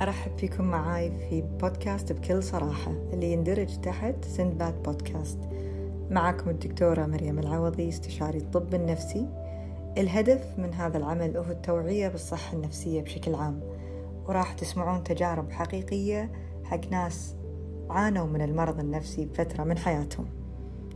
أرحب 0.00 0.38
فيكم 0.38 0.64
معاي 0.64 1.10
في 1.10 1.42
بودكاست 1.60 2.12
بكل 2.12 2.42
صراحة 2.42 2.92
اللي 3.12 3.32
يندرج 3.32 3.80
تحت 3.80 4.24
سندباد 4.24 4.82
بودكاست. 4.82 5.38
معكم 6.10 6.50
الدكتورة 6.50 7.06
مريم 7.06 7.38
العوضي 7.38 7.88
استشاري 7.88 8.38
الطب 8.38 8.74
النفسي. 8.74 9.26
الهدف 9.98 10.58
من 10.58 10.74
هذا 10.74 10.98
العمل 10.98 11.36
هو 11.36 11.50
التوعية 11.50 12.08
بالصحة 12.08 12.56
النفسية 12.56 13.02
بشكل 13.02 13.34
عام 13.34 13.60
وراح 14.26 14.52
تسمعون 14.52 15.04
تجارب 15.04 15.52
حقيقية 15.52 16.32
حق 16.64 16.90
ناس 16.90 17.34
عانوا 17.90 18.26
من 18.26 18.42
المرض 18.42 18.80
النفسي 18.80 19.24
بفترة 19.24 19.64
من 19.64 19.78
حياتهم. 19.78 20.26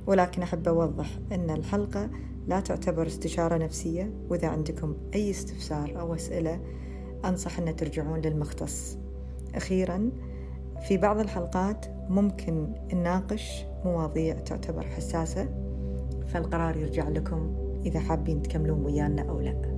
ولكن 0.07 0.43
أحب 0.43 0.69
أوضح 0.69 1.07
أن 1.33 1.51
الحلقة 1.51 2.11
لا 2.47 2.61
تعتبر 2.61 3.07
استشارة 3.07 3.57
نفسية 3.57 4.11
وإذا 4.29 4.49
عندكم 4.49 4.97
أي 5.15 5.31
استفسار 5.31 6.01
أو 6.01 6.15
أسئلة 6.15 6.61
أنصح 7.25 7.59
أن 7.59 7.77
ترجعون 7.77 8.21
للمختص. 8.21 8.97
أخيرا 9.55 10.11
في 10.89 10.97
بعض 10.97 11.19
الحلقات 11.19 11.87
ممكن 12.09 12.75
نناقش 12.93 13.65
مواضيع 13.85 14.39
تعتبر 14.39 14.87
حساسة 14.87 15.49
فالقرار 16.33 16.77
يرجع 16.77 17.09
لكم 17.09 17.55
إذا 17.87 18.01
حابين 18.01 18.43
تكملون 18.43 18.85
ويانا 18.85 19.23
أو 19.23 19.41
لا. 19.41 19.73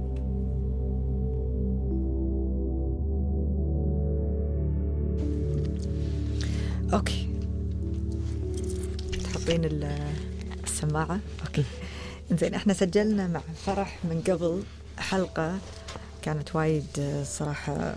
okay. 6.95 7.29
تحطين 9.25 9.65
السماعة؟ 10.65 11.21
okay. 11.47 11.65
إنزين 12.33 12.55
إحنا 12.55 12.73
سجلنا 12.73 13.29
مع 13.29 13.41
فرح 13.41 14.05
من 14.05 14.21
قبل 14.21 14.63
حلقة 14.99 15.59
كانت 16.25 16.57
وايد 16.57 17.23
صراحة 17.25 17.95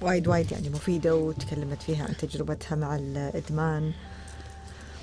وايد 0.00 0.28
وايد 0.28 0.52
يعني 0.52 0.68
مفيدة 0.68 1.16
وتكلمت 1.16 1.82
فيها 1.82 2.04
عن 2.04 2.16
تجربتها 2.16 2.76
مع 2.76 2.96
الإدمان 2.96 3.92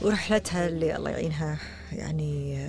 ورحلتها 0.02 0.68
اللي 0.68 0.96
الله 0.96 1.10
يعينها. 1.10 1.58
يعني 1.92 2.68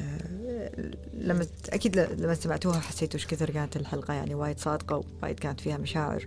لما 1.14 1.46
أكيد 1.68 1.98
لما 1.98 2.34
سمعتوها 2.34 2.80
حسيتوا 2.80 3.20
إيش 3.20 3.26
كثر 3.26 3.50
كانت 3.50 3.76
الحلقة 3.76 4.14
يعني 4.14 4.34
وايد 4.34 4.58
صادقة 4.58 5.04
ووايد 5.22 5.38
كانت 5.38 5.60
فيها 5.60 5.76
مشاعر. 5.76 6.26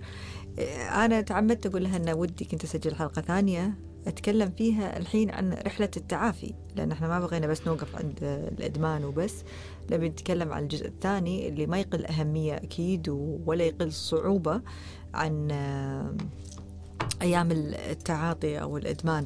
أنا 0.91 1.21
تعمدت 1.21 1.65
أقول 1.65 1.83
لها 1.83 1.97
أن 1.97 2.09
ودي 2.09 2.45
كنت 2.45 2.63
أسجل 2.63 2.95
حلقة 2.95 3.21
ثانية. 3.21 3.73
أتكلم 4.07 4.51
فيها 4.57 4.97
الحين 4.97 5.29
عن 5.29 5.53
رحلة 5.53 5.89
التعافي 5.97 6.53
لأن 6.75 6.91
إحنا 6.91 7.07
ما 7.07 7.19
بغينا 7.19 7.47
بس 7.47 7.67
نوقف 7.67 7.95
عند 7.95 8.17
الإدمان 8.59 9.05
وبس. 9.05 9.43
نبي 9.91 10.09
نتكلم 10.09 10.53
عن 10.53 10.63
الجزء 10.63 10.87
الثاني 10.87 11.47
اللي 11.47 11.65
ما 11.65 11.79
يقل 11.79 12.05
أهمية 12.05 12.55
أكيد 12.55 13.09
ولا 13.45 13.63
يقل 13.63 13.91
صعوبة 13.91 14.61
عن 15.13 15.51
أيام 17.21 17.51
التعاطي 17.51 18.61
أو 18.61 18.77
الإدمان. 18.77 19.25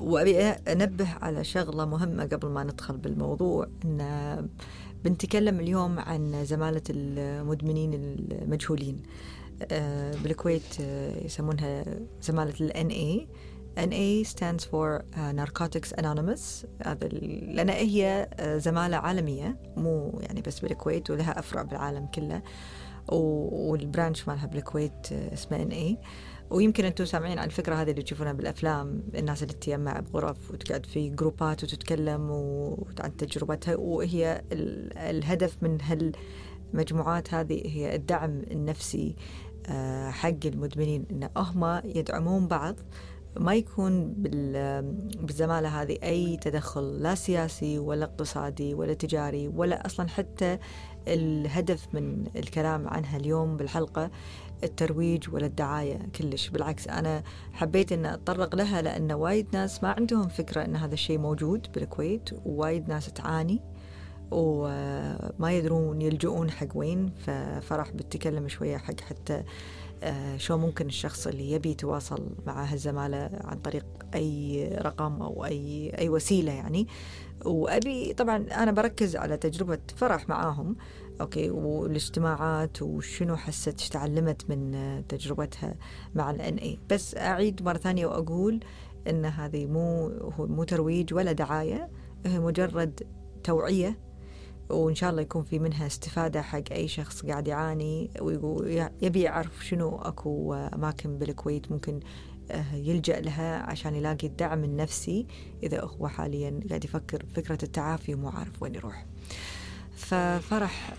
وأبي 0.00 0.40
أنبه 0.42 1.08
على 1.22 1.44
شغلة 1.44 1.84
مهمة 1.84 2.24
قبل 2.24 2.48
ما 2.48 2.64
ندخل 2.64 2.96
بالموضوع 2.96 3.68
أن 3.84 4.48
بنتكلم 5.04 5.60
اليوم 5.60 5.98
عن 5.98 6.44
زمالة 6.44 6.82
المدمنين 6.90 7.94
المجهولين. 7.94 9.02
بالكويت 10.22 10.80
يسمونها 11.24 11.84
زمالة 12.22 12.54
ال 12.60 12.72
NA 12.72 13.26
NA 13.76 14.24
stands 14.24 14.64
for 14.64 15.04
Narcotics 15.32 15.92
Anonymous. 15.98 16.66
هذا 16.86 17.08
لأن 17.08 17.68
هي 17.68 18.28
زمالة 18.56 18.96
عالمية. 18.96 19.56
مو 19.76 20.18
يعني 20.22 20.40
بس 20.40 20.60
بالكويت 20.60 21.10
ولها 21.10 21.38
أفرع 21.38 21.62
بالعالم 21.62 22.06
كله. 22.06 22.42
والبرانش 23.08 24.28
مالها 24.28 24.46
بالكويت 24.46 25.12
اسمه 25.12 25.64
NA 25.64 26.06
ويمكن 26.50 26.84
أنتم 26.84 27.04
سامعين 27.04 27.38
عن 27.38 27.46
الفكرة 27.46 27.74
هذه 27.74 27.90
اللي 27.90 28.02
تشوفونها 28.02 28.32
بالأفلام. 28.32 29.02
الناس 29.14 29.42
اللي 29.42 29.54
تجمع 29.54 30.00
بغرف 30.00 30.50
وتقعد 30.50 30.86
في 30.86 31.08
جروبات 31.08 31.64
وتتكلم 31.64 32.30
عن 33.00 33.16
تجربتها. 33.16 33.76
وهي 33.76 34.42
الهدف 34.96 35.56
من 35.62 35.78
هالمجموعات 35.80 37.34
هذه 37.34 37.62
هي 37.64 37.94
الدعم 37.94 38.42
النفسي 38.50 39.16
حق 40.08 40.46
المدمنين. 40.46 41.06
إن 41.10 41.28
هم 41.36 41.80
يدعمون 41.84 42.48
بعض 42.48 42.76
ما 43.38 43.54
يكون 43.54 44.14
بالزمالة 45.18 45.82
هذه 45.82 45.98
أي 46.02 46.36
تدخل 46.36 47.02
لا 47.02 47.14
سياسي 47.14 47.78
ولا 47.78 48.04
اقتصادي 48.04 48.74
ولا 48.74 48.94
تجاري 48.94 49.48
ولا 49.48 49.86
أصلا 49.86 50.08
حتى 50.08 50.58
الهدف 51.08 51.94
من 51.94 52.26
الكلام 52.36 52.88
عنها 52.88 53.16
اليوم 53.16 53.56
بالحلقة 53.56 54.10
الترويج 54.64 55.34
ولا 55.34 55.46
الدعاية 55.46 55.98
كلش. 56.18 56.48
بالعكس 56.48 56.88
أنا 56.88 57.22
حبيت 57.52 57.92
أن 57.92 58.06
أتطرق 58.06 58.54
لها 58.54 58.82
لأن 58.82 59.12
وايد 59.12 59.46
ناس 59.52 59.82
ما 59.82 59.88
عندهم 59.88 60.28
فكرة 60.28 60.64
أن 60.64 60.76
هذا 60.76 60.94
الشيء 60.94 61.18
موجود 61.18 61.66
بالكويت 61.74 62.30
ووايد 62.44 62.88
ناس 62.88 63.12
تعاني 63.12 63.60
وما 64.30 65.52
يدرون 65.52 66.02
يلجؤون 66.02 66.50
حق 66.50 66.66
وين 66.74 67.10
ففرح 67.10 67.90
بتكلم 67.90 68.48
شوية 68.48 68.76
حق 68.76 69.00
حتى 69.00 69.42
شو 70.36 70.56
ممكن 70.56 70.86
الشخص 70.86 71.26
اللي 71.26 71.52
يبي 71.52 71.70
يتواصل 71.70 72.30
مع 72.46 72.64
هالزمالة 72.64 73.30
عن 73.44 73.58
طريق 73.58 73.86
أي 74.14 74.68
رقم 74.82 75.22
أو 75.22 75.44
أي 75.44 75.92
أي 75.98 76.08
وسيلة 76.08 76.52
يعني. 76.52 76.86
وأبي 77.44 78.14
طبعا 78.14 78.36
أنا 78.36 78.72
بركز 78.72 79.16
على 79.16 79.36
تجربة 79.36 79.78
فرح 79.96 80.28
معاهم 80.28 80.76
okay 81.20 81.50
والاجتماعات 81.50 82.82
وشنو 82.82 83.36
حست 83.36 83.80
إيش 83.80 83.88
تعلمت 83.88 84.50
من 84.50 85.02
تجربتها 85.08 85.74
مع 86.14 86.30
ال 86.30 86.54
NA 86.56 86.78
بس 86.90 87.16
أعيد 87.16 87.62
مرة 87.62 87.78
ثانية 87.78 88.06
وأقول 88.06 88.60
إن 89.10 89.24
هذه 89.24 89.66
مو 89.66 90.08
مو 90.38 90.64
ترويج 90.64 91.14
ولا 91.14 91.32
دعاية 91.32 91.90
هي 92.26 92.38
مجرد 92.38 93.02
توعية 93.44 94.05
وإن 94.70 94.94
شاء 94.94 95.10
الله 95.10 95.22
يكون 95.22 95.42
في 95.42 95.58
منها 95.58 95.86
استفادة 95.86 96.42
حق 96.42 96.72
أي 96.72 96.88
شخص 96.88 97.26
قاعد 97.26 97.48
يعاني 97.48 98.10
ويبي 98.20 99.20
يعرف 99.20 99.66
شنو 99.66 99.96
أكو 99.96 100.54
أماكن 100.54 101.18
بالكويت 101.18 101.72
ممكن 101.72 102.00
يلجأ 102.74 103.20
لها 103.20 103.62
عشان 103.62 103.94
يلاقي 103.94 104.26
الدعم 104.26 104.64
النفسي 104.64 105.26
إذا 105.62 105.80
هو 105.80 106.08
حاليا 106.08 106.60
قاعد 106.68 106.84
يفكر 106.84 107.22
بفكرة 107.22 107.58
التعافي 107.62 108.14
ومو 108.14 108.28
عارف 108.28 108.62
وين 108.62 108.74
يروح. 108.74 109.06
ففرح 109.96 110.94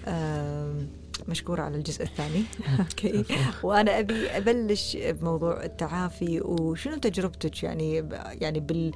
مشكورة 1.28 1.62
على 1.62 1.78
الجزء 1.78 2.04
الثاني. 2.04 2.44
أوكي. 2.80 3.26
وأنا 3.64 4.00
أبي 4.00 4.28
أبلش 4.30 4.98
بموضوع 5.02 5.64
التعافي 5.64 6.42
وشنو 6.42 6.98
تجربتك 6.98 7.64
يعني 7.64 7.96
يعني 8.42 8.60
بال 8.60 8.92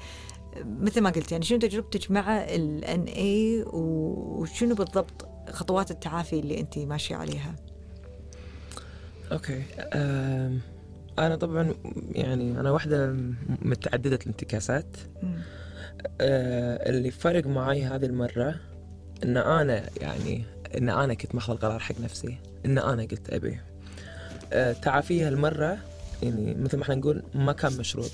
مثل 0.65 1.01
ما 1.01 1.09
قلت 1.09 1.31
يعني 1.31 1.45
شنو 1.45 1.59
تجربتك 1.59 2.11
مع 2.11 2.43
ال 2.43 2.83
NA 2.85 3.67
وشنو 3.73 4.75
بالضبط 4.75 5.27
خطوات 5.49 5.91
التعافي 5.91 6.39
اللي 6.39 6.59
أنت 6.59 6.77
ماشية 6.77 7.15
عليها؟ 7.15 7.55
أوكي 9.31 9.63
أه 9.77 10.51
أنا 11.19 11.35
طبعا 11.35 11.73
يعني 12.11 12.59
أنا 12.59 12.71
واحدة 12.71 13.15
متعددة 13.61 14.19
الانتكاسات. 14.21 14.97
أه 16.21 16.89
اللي 16.89 17.11
فرق 17.11 17.47
معي 17.47 17.83
هذه 17.83 18.05
المرة 18.05 18.55
إن 19.23 19.37
أنا 19.37 19.89
يعني 20.01 20.45
إن 20.77 20.89
أنا 20.89 21.13
كنت 21.13 21.35
ماخذ 21.35 21.53
القرار 21.53 21.79
حق 21.79 21.95
نفسي 22.01 22.37
إن 22.65 22.77
أنا 22.77 23.01
قلت 23.01 23.29
أبي. 23.29 23.59
أه 24.53 24.73
تعافيها 24.73 25.29
المره 25.29 25.77
يعني 26.23 26.53
مثل 26.53 26.77
ما 26.77 26.83
إحنا 26.83 26.95
نقول 26.95 27.23
ما 27.35 27.53
كان 27.53 27.77
مشروط. 27.77 28.11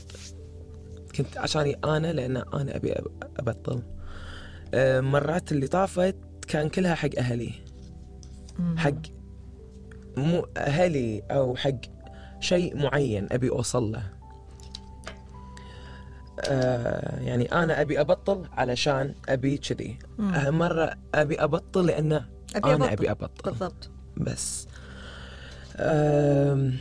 كنت 1.17 1.37
عشاني 1.37 1.73
أنا 1.85 2.13
لأن 2.13 2.37
أنا 2.37 2.75
أبي 2.75 2.95
أبطل. 3.39 3.83
أه 4.73 5.01
مرات 5.01 5.51
اللي 5.51 5.67
طافت 5.67 6.15
كان 6.47 6.69
كلها 6.69 6.95
حق 6.95 7.09
أهلي. 7.17 7.53
حق 8.77 8.91
مو 10.17 10.47
أهلي 10.57 11.23
أو 11.31 11.55
حق 11.55 11.71
شيء 12.39 12.77
معين 12.77 13.27
أبي 13.31 13.49
أوصل 13.49 13.91
له. 13.91 14.03
آه 16.41 17.19
يعني 17.19 17.45
أنا 17.45 17.81
أبي 17.81 18.01
أبطل 18.01 18.45
علشان 18.51 19.15
أبي 19.29 19.57
كذي. 19.57 19.99
مرة 20.47 20.93
أبي 21.15 21.43
أبطل 21.43 21.85
لأن 21.85 22.13
أبي 22.13 22.25
أنا 22.55 22.73
أبطل. 22.75 22.91
أبي 22.91 23.11
أبطل. 23.11 23.51
بالضبط. 23.51 23.89
بس. 24.17 24.67
آه 25.75 26.71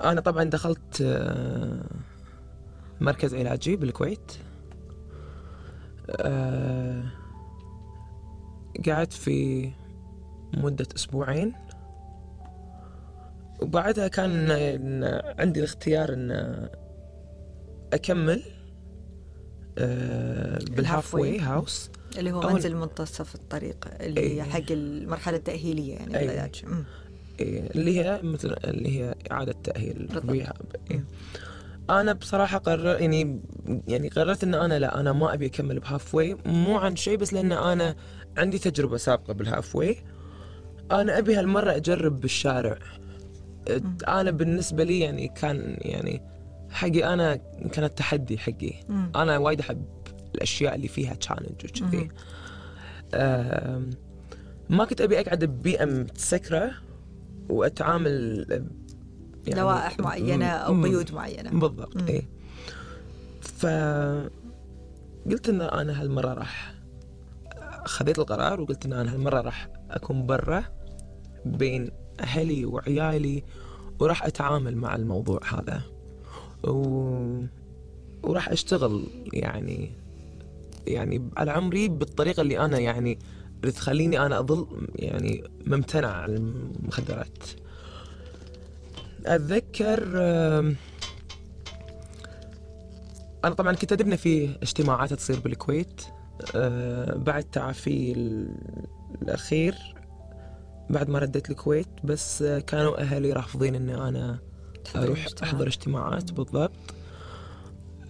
أنا 0.00 0.20
طبعا 0.20 0.44
دخلت 0.44 1.00
آه 1.02 1.84
مركز 3.00 3.34
علاجي 3.34 3.76
بالكويت. 3.76 4.32
آه 6.10 7.02
قعدت 8.86 9.12
في 9.12 9.70
مدة 10.54 10.86
أسبوعين. 10.96 11.52
وبعدها 13.62 14.08
كان 14.08 14.50
عندي 15.38 15.60
الاختيار 15.60 16.12
إن 16.12 16.30
أكمل 17.92 18.42
آه، 19.78 20.58
بالهاف 20.58 21.14
واي. 21.14 21.40
هاوس. 21.40 21.90
اللي 22.18 22.32
هو 22.32 22.50
منزل 22.50 22.76
منتصف 22.76 23.34
الطريق 23.34 23.88
اللي 24.00 24.20
إيه. 24.20 24.42
حق 24.42 24.62
المرحلة 24.70 25.36
التأهيلية 25.36 25.94
يعني 25.94 26.18
أي. 26.18 26.50
إيه 27.40 27.70
اللي 27.70 28.00
هي 28.00 28.20
مثل 28.22 28.56
اللي 28.64 29.00
هي 29.00 29.14
إعادة 29.32 29.54
تأهيل 29.64 29.94
بالضبط. 29.98 30.30
ريهاب 30.30 30.76
إيه. 30.90 31.04
أنا 31.90 32.12
بصراحة 32.12 32.58
قرر 32.58 33.00
يعني 33.00 33.40
يعني 33.88 34.08
قررت 34.08 34.44
إن 34.44 34.54
أنا 34.54 34.78
لا 34.78 35.00
أنا 35.00 35.12
ما 35.12 35.34
أبي 35.34 35.46
أكمل 35.46 35.80
ب 35.80 36.14
halfway. 36.14 36.36
مو 36.46 36.78
عن 36.78 36.96
شيء 36.96 37.16
بس 37.16 37.32
لأن 37.32 37.52
أنا 37.52 37.96
عندي 38.36 38.58
تجربة 38.58 38.96
سابقة 38.96 39.32
بال 39.32 39.76
halfway. 39.76 39.96
أنا 40.92 41.18
أبي 41.18 41.34
هالمرة 41.34 41.76
أجرب 41.76 42.20
بالشارع. 42.20 42.78
أنا 44.08 44.30
بالنسبة 44.30 44.84
لي 44.84 45.00
يعني 45.00 45.28
كان 45.28 45.76
يعني 45.80 46.22
حقي 46.70 47.14
أنا 47.14 47.36
كان 47.72 47.84
التحدي 47.84 48.38
حقي. 48.38 48.72
أنا 49.16 49.38
وايد 49.38 49.60
أحب 49.60 49.84
الأشياء 50.34 50.74
اللي 50.74 50.88
فيها 50.88 51.14
challenge 51.14 51.64
وكذي. 51.64 52.08
ما 54.70 54.84
كنت 54.84 55.00
أبي 55.00 55.20
أقعد 55.20 55.44
ببيئة 55.44 55.84
متسكرة. 55.84 56.70
وأتعامل 57.48 58.46
يعني 59.46 59.60
لوائح 59.60 60.00
معينة 60.00 60.46
أو. 60.46 60.82
قيود 60.82 61.14
معينة 61.14 61.50
بالضبط 61.50 61.96
مم. 61.96 62.06
إيه 62.08 62.28
ف 63.40 63.66
قلت 65.30 65.48
إن 65.48 65.60
أنا 65.60 66.02
هالمرة 66.02 66.34
راح 66.34 66.74
خذيت 67.84 68.18
القرار 68.18 68.60
وقلت 68.60 68.86
إن 68.86 68.92
أنا 68.92 69.14
هالمرة 69.14 69.40
راح 69.40 69.68
أكون 69.90 70.26
برا 70.26 70.64
بين 71.44 71.90
أهلي 72.20 72.64
وعيالي 72.64 73.44
وراح 74.00 74.26
أتعامل 74.26 74.76
مع 74.76 74.96
الموضوع 74.96 75.40
هذا 75.48 75.82
و... 76.64 77.44
وراح 78.22 78.48
أشتغل 78.48 79.06
يعني 79.32 79.90
يعني 80.86 81.30
على 81.36 81.50
عمري 81.50 81.88
بالطريقة 81.88 82.40
اللي 82.40 82.58
أنا 82.58 82.78
يعني 82.78 83.18
اللي 83.62 83.72
تخليني 83.72 84.18
أنا 84.26 84.38
أظل 84.38 84.66
يعني 84.96 85.44
ممتنع 85.66 86.08
عن 86.08 86.30
المخدرات. 86.36 87.38
أتذكر 89.26 90.02
أنا 93.44 93.54
طبعا 93.54 93.72
كنت 93.74 93.92
أدري 93.92 94.08
إن 94.08 94.16
في 94.16 94.56
اجتماعات 94.62 95.12
تصير 95.14 95.40
بالكويت 95.40 96.02
آه، 96.54 97.14
بعد 97.14 97.44
تعافي 97.44 98.12
ال- 98.12 98.56
الأخير 99.22 99.74
بعد 100.90 101.10
ما 101.10 101.18
رديت 101.18 101.50
الكويت 101.50 101.88
بس 102.04 102.42
كانوا 102.42 103.00
أهلي 103.00 103.32
رافضين 103.32 103.74
إني 103.74 103.94
أنا 103.94 104.38
أروح. 104.96 105.26
أحضر 105.42 105.66
اجتماعات 105.66 106.32
بالضبط. 106.32 106.72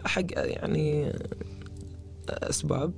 حق 0.05 0.25
يعني 0.35 1.13
أسباب. 2.29 2.93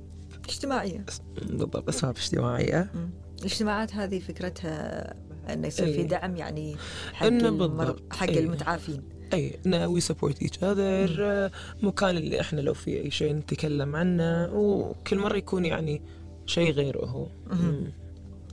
اجتماعيه 0.49 1.05
بالضبط 1.35 1.89
أسباب 1.89 2.17
اجتماعية. 2.17 2.91
الاجتماعات 3.39 3.95
هذه 3.95 4.19
فكرتها 4.19 5.13
إنه 5.53 5.67
يصير 5.67 5.85
في 5.85 5.91
إيه. 5.91 6.07
دعم 6.07 6.35
يعني 6.35 6.75
حق 7.13 7.25
المر... 7.25 8.01
حق 8.11 8.27
إيه. 8.27 8.39
المتعافين. 8.39 9.01
اي 9.33 9.59
we 9.85 10.01
support 10.01 10.41
each 10.41 10.63
other 10.63 11.49
مكان 11.81 12.17
اللي 12.17 12.41
إحنا 12.41 12.61
لو 12.61 12.73
في 12.73 13.01
أي 13.01 13.11
شيء 13.11 13.33
نتكلم 13.33 13.95
عنه 13.95 14.53
وكل 14.53 15.19
مرة 15.19 15.37
يكون 15.37 15.65
يعني 15.65 16.01
شيء 16.45 16.71
غيره 16.71 17.05
هو. 17.05 17.27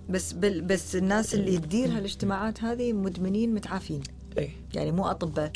بس 0.08 0.32
بل 0.32 0.60
بس 0.60 0.96
الناس 0.96 1.34
اللي 1.34 1.58
تدير 1.58 1.88
هالاجتماعات 1.88 2.62
هذه 2.62 2.92
مدمنين 2.92 3.54
متعافين. 3.54 4.02
اي 4.38 4.50
يعني 4.74 4.92
مو 4.92 5.06
أطباء. 5.06 5.52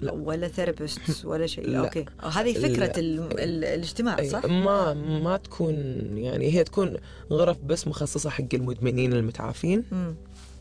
لا. 0.00 0.12
ولا 0.12 0.48
therapist 0.48 1.24
ولا 1.24 1.46
شيء 1.46 1.68
لا. 1.68 1.78
okay 1.78 2.04
هذه 2.32 2.52
فكرة 2.52 2.86
لا. 2.86 2.98
ال... 2.98 3.20
ال... 3.20 3.64
الاجتماع 3.64 4.24
صح؟ 4.24 4.44
ما 4.44 4.94
ما 4.94 5.36
تكون 5.36 5.74
يعني 6.18 6.52
هي 6.52 6.64
تكون 6.64 6.96
غرف 7.32 7.58
بس 7.58 7.88
مخصصة 7.88 8.30
حق 8.30 8.54
المدمنين 8.54 9.12
المتعافين 9.12 9.84
مم. 9.92 10.14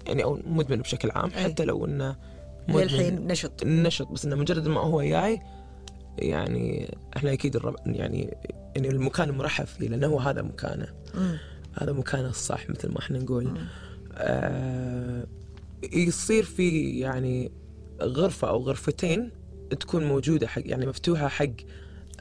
يعني 0.07 0.23
أو 0.23 0.39
مدمن 0.47 0.77
بشكل 0.77 1.11
عام 1.11 1.31
أي. 1.35 1.43
حتى 1.43 1.65
لو 1.65 1.85
إنه 1.85 2.15
مدمن 2.67 2.83
الحين 2.83 3.27
نشط 3.27 3.63
نشط 3.63 4.07
بس 4.07 4.25
إنه 4.25 4.35
مجرد 4.35 4.67
ما 4.67 4.79
هو 4.81 5.01
جاي 5.01 5.41
يعني 6.17 6.97
إحنا 7.17 7.33
أكيد 7.33 7.55
الرب 7.55 7.75
يعني 7.85 8.37
يعني 8.75 8.89
المكان 8.89 9.29
المرحب 9.29 9.65
فيه 9.65 9.87
لأنه 9.87 10.07
هو 10.07 10.19
هذا 10.19 10.41
مكانه 10.41 10.87
مم. 11.15 11.37
هذا 11.73 11.91
مكانه 11.91 12.29
الصح 12.29 12.69
مثل 12.69 12.91
ما 12.91 12.99
إحنا 12.99 13.19
نقول. 13.19 13.51
آه 14.13 15.23
يصير 15.93 16.43
في 16.43 16.99
يعني 16.99 17.51
غرفة 18.03 18.49
أو 18.49 18.57
غرفتين 18.61 19.31
تكون 19.79 20.03
موجودة 20.07 20.47
حق 20.47 20.61
يعني 20.65 20.85
مفتوحة 20.85 21.27
حق 21.27 21.45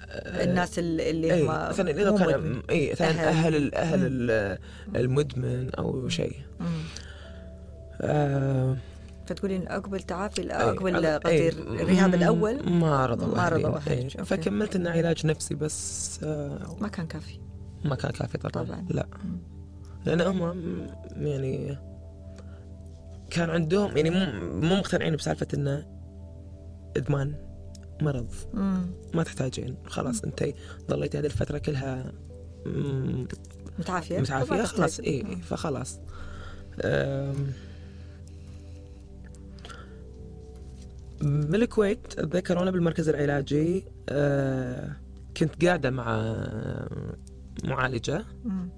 آه، 0.01 0.45
الناس 0.45 0.79
ال- 0.79 1.01
اللي 1.01 1.35
اي 1.35 1.43
هم 1.43 1.69
مثلا 1.69 1.91
إذا 1.91 2.17
كان. 2.17 2.63
اي 2.71 2.93
مثلا. 2.93 3.29
أهل 3.29 3.75
أهل 3.75 4.01
المدمن 4.97 5.71
أو 5.75 6.09
شيء. 6.09 6.37
آه 8.01 8.77
فتقولين 9.27 9.69
عقب 9.69 9.95
التعافي 9.95 10.43
أي، 10.43 10.53
عقب 10.53 10.87
أي، 10.87 11.17
قصدي 11.17 11.49
الرهاب 11.49 12.15
الأول 12.15 12.71
ما 12.71 13.07
رضوا 13.07 13.37
ما 13.37 13.49
رضوا. 13.49 13.79
فكملت 14.25 14.77
إنه 14.77 14.91
علاج 14.91 15.27
نفسي 15.27 15.55
بس 15.55 16.21
آه 16.23 16.77
ما 16.81 16.89
كان 16.89 17.07
كافي 17.07 17.39
ما 17.85 17.95
كان 17.95 18.11
كافي 18.11 18.39
طبعا, 18.39 18.65
طبعاً. 18.65 18.87
لا. 18.91 19.07
لأن 20.07 20.21
هم 20.21 20.87
يعني 21.17 21.79
كان 23.31 23.51
عندهم 23.51 23.97
يعني 23.97 24.11
مو 24.11 24.77
مقتنعين 24.77 25.17
بسالفة 25.17 25.47
إنه 25.55 25.87
إدمان 26.97 27.35
مرض 28.03 28.31
مم. 28.55 28.87
ما 29.15 29.23
تحتاجين 29.23 29.77
خلاص 29.87 30.25
أنت 30.25 30.45
ضليت 30.89 31.17
هذه 31.17 31.25
الفترة 31.27 31.59
كلها 31.59 32.13
متعافية 33.79 34.21
متعافية 34.21 34.63
خلاص. 34.63 35.01
اي. 35.01 35.37
فخلاص 35.43 36.01
بالكويت 41.23 42.19
اتذكر 42.19 42.59
وأنا 42.59 42.71
بالمركز 42.71 43.09
العلاجي 43.09 43.85
أه، 44.09 44.97
كنت 45.37 45.65
قاعدة 45.65 45.91
مع 45.91 46.35
معالجة 47.65 48.25
مم. 48.45 48.69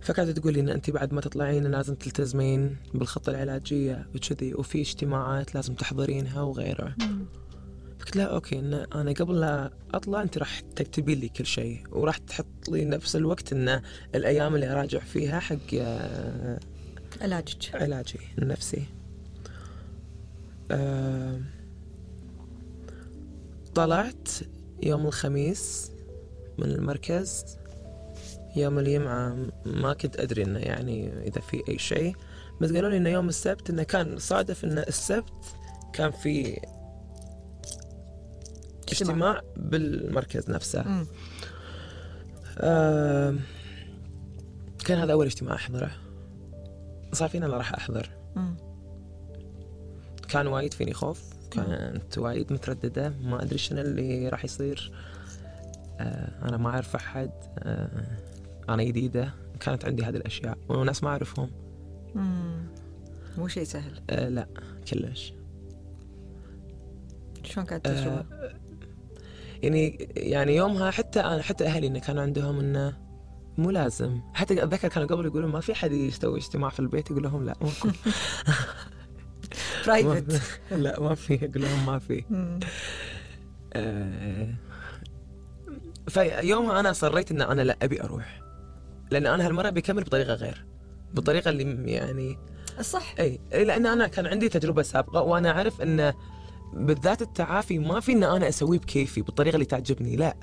فكانت 0.00 0.38
تقول 0.38 0.52
لي 0.54 0.60
إن 0.60 0.68
انت 0.68 0.90
بعد 0.90 1.12
ما 1.12 1.20
تطلعين 1.20 1.66
لازم 1.66 1.94
تلتزمين 1.94 2.76
بالخطة 2.94 3.30
العلاجية 3.30 4.08
وكذي 4.14 4.54
وفي 4.54 4.80
اجتماعات 4.80 5.54
لازم 5.54 5.74
تحضرينها 5.74 6.42
وغيره. 6.42 6.94
قلت 8.00 8.16
لها 8.16 8.26
أوكي 8.26 8.58
إن 8.58 8.74
أنا 8.74 9.12
قبل 9.12 9.40
لا 9.40 9.70
أطلع 9.94 10.22
انت 10.22 10.38
راح 10.38 10.60
تكتبين 10.60 11.18
لي 11.18 11.28
كل 11.28 11.46
شيء 11.46 11.82
وراح 11.90 12.18
تحط 12.18 12.68
لي 12.68 12.84
نفس 12.84 13.16
الوقت 13.16 13.52
إن 13.52 13.82
الأيام 14.14 14.54
اللي 14.54 14.72
أراجع 14.72 14.98
فيها 14.98 15.40
حق 15.40 15.56
آه، 15.74 16.60
علاجك. 17.20 17.74
علاجي 17.74 18.18
النفسي. 18.38 18.84
آه، 20.70 21.40
طلعت 23.74 24.28
يوم 24.82 25.06
الخميس 25.06 25.92
من 26.58 26.70
المركز. 26.70 27.44
يوم 28.58 28.78
الجمعة 28.78 29.36
ما 29.66 29.92
كنت 29.92 30.20
أدري 30.20 30.42
إنه 30.42 30.58
يعني 30.58 31.12
إذا 31.22 31.40
في 31.40 31.62
أي 31.68 31.78
شيء 31.78 32.16
بس 32.60 32.72
قالوا 32.72 32.90
لي 32.90 32.96
إنه 32.96 33.10
يوم 33.10 33.28
السبت 33.28 33.70
إنه 33.70 33.82
كان 33.82 34.18
صادف 34.18 34.64
إنه 34.64 34.80
السبت 34.80 35.32
كان 35.92 36.10
في 36.10 36.60
اجتماع. 38.92 39.42
بالمركز 39.56 40.50
نفسه. 40.50 40.82
مم. 40.82 41.06
آه 42.58 43.34
كان 44.84 44.98
هذا 44.98 45.12
أول 45.12 45.26
اجتماع 45.26 45.54
أحضره. 45.54 45.90
صار 47.12 47.28
فينا 47.28 47.46
أنا 47.46 47.56
راح 47.56 47.74
أحضر. 47.74 48.10
مم. 48.36 48.56
كان 50.28 50.46
وايد 50.46 50.74
فيني 50.74 50.94
خوف 50.94 51.22
كانت 51.50 52.18
وايد 52.18 52.52
مترددة 52.52 53.08
ما 53.08 53.42
أدري 53.42 53.58
شنو 53.58 53.80
اللي 53.80 54.28
راح 54.28 54.44
يصير. 54.44 54.92
آه 56.00 56.48
أنا 56.48 56.56
ما 56.56 56.70
أعرف 56.70 56.96
أحد. 56.96 57.30
آه 57.58 58.27
أنا 58.68 58.82
جديدة 58.82 59.34
كانت 59.60 59.84
عندي 59.84 60.04
هذه 60.04 60.16
الأشياء 60.16 60.58
وناس 60.68 61.02
ما 61.04 61.10
أعرفهم. 61.10 61.50
مم. 62.14 62.66
مو 63.38 63.48
شيء 63.48 63.64
سهل. 63.64 64.00
آه 64.10 64.28
لا 64.28 64.48
كلش. 64.90 65.34
شلون 67.44 67.66
كانت 67.66 67.86
آه 67.86 67.90
التجربه؟ 67.90 68.24
يعني 69.62 70.08
يعني 70.16 70.56
يومها 70.56 70.90
حتى 70.90 71.20
أنا 71.20 71.42
حتى 71.42 71.66
أهلي 71.66 71.86
إنه 71.86 71.98
كانوا 71.98 72.22
عندهم 72.22 72.58
إنه 72.60 72.96
مو 73.58 73.70
لازم. 73.70 74.20
حتى 74.34 74.62
أتذكر 74.62 74.88
كانوا 74.88 75.08
قبل 75.08 75.26
يقولون 75.26 75.50
ما 75.50 75.60
في 75.60 75.74
حد 75.74 75.92
يسوي 75.92 76.38
اجتماع 76.38 76.70
في 76.70 76.80
البيت 76.80 77.10
يقول 77.10 77.22
لهم 77.22 77.44
لا 77.44 77.54
ماكو 77.60 77.88
برايفت 79.86 80.42
لا 80.84 81.00
ما 81.00 81.14
في 81.14 81.34
أقول 81.34 81.62
لهم 81.62 81.86
ما 81.86 81.98
في. 81.98 82.24
آه، 83.72 84.54
فيومها 86.08 86.80
أنا 86.80 86.92
صريت 86.92 87.30
إن 87.30 87.42
أنا 87.42 87.62
لا 87.62 87.76
أبي 87.82 88.02
أروح. 88.02 88.40
لأن 89.10 89.26
أنا 89.26 89.46
هالمرة 89.46 89.70
بكمل 89.70 90.04
بطريقة 90.04 90.34
غير 90.34 90.64
بالطريقة 91.14 91.48
اللي 91.48 91.92
يعني 91.92 92.38
الصح 92.78 93.14
إي 93.20 93.40
لأن 93.52 93.86
أنا 93.86 94.06
كان 94.08 94.26
عندي 94.26 94.48
تجربة 94.48 94.82
سابقة 94.82 95.22
وأنا 95.22 95.50
أعرف 95.50 95.82
إن 95.82 96.12
بالذات 96.72 97.22
التعافي 97.22 97.78
ما 97.78 98.00
في 98.00 98.12
إن 98.12 98.24
أنا 98.24 98.48
أسويه 98.48 98.78
بكيفي 98.78 99.22
بالطريقة 99.22 99.54
اللي 99.54 99.66
تعجبني 99.66 100.16
لا 100.16 100.36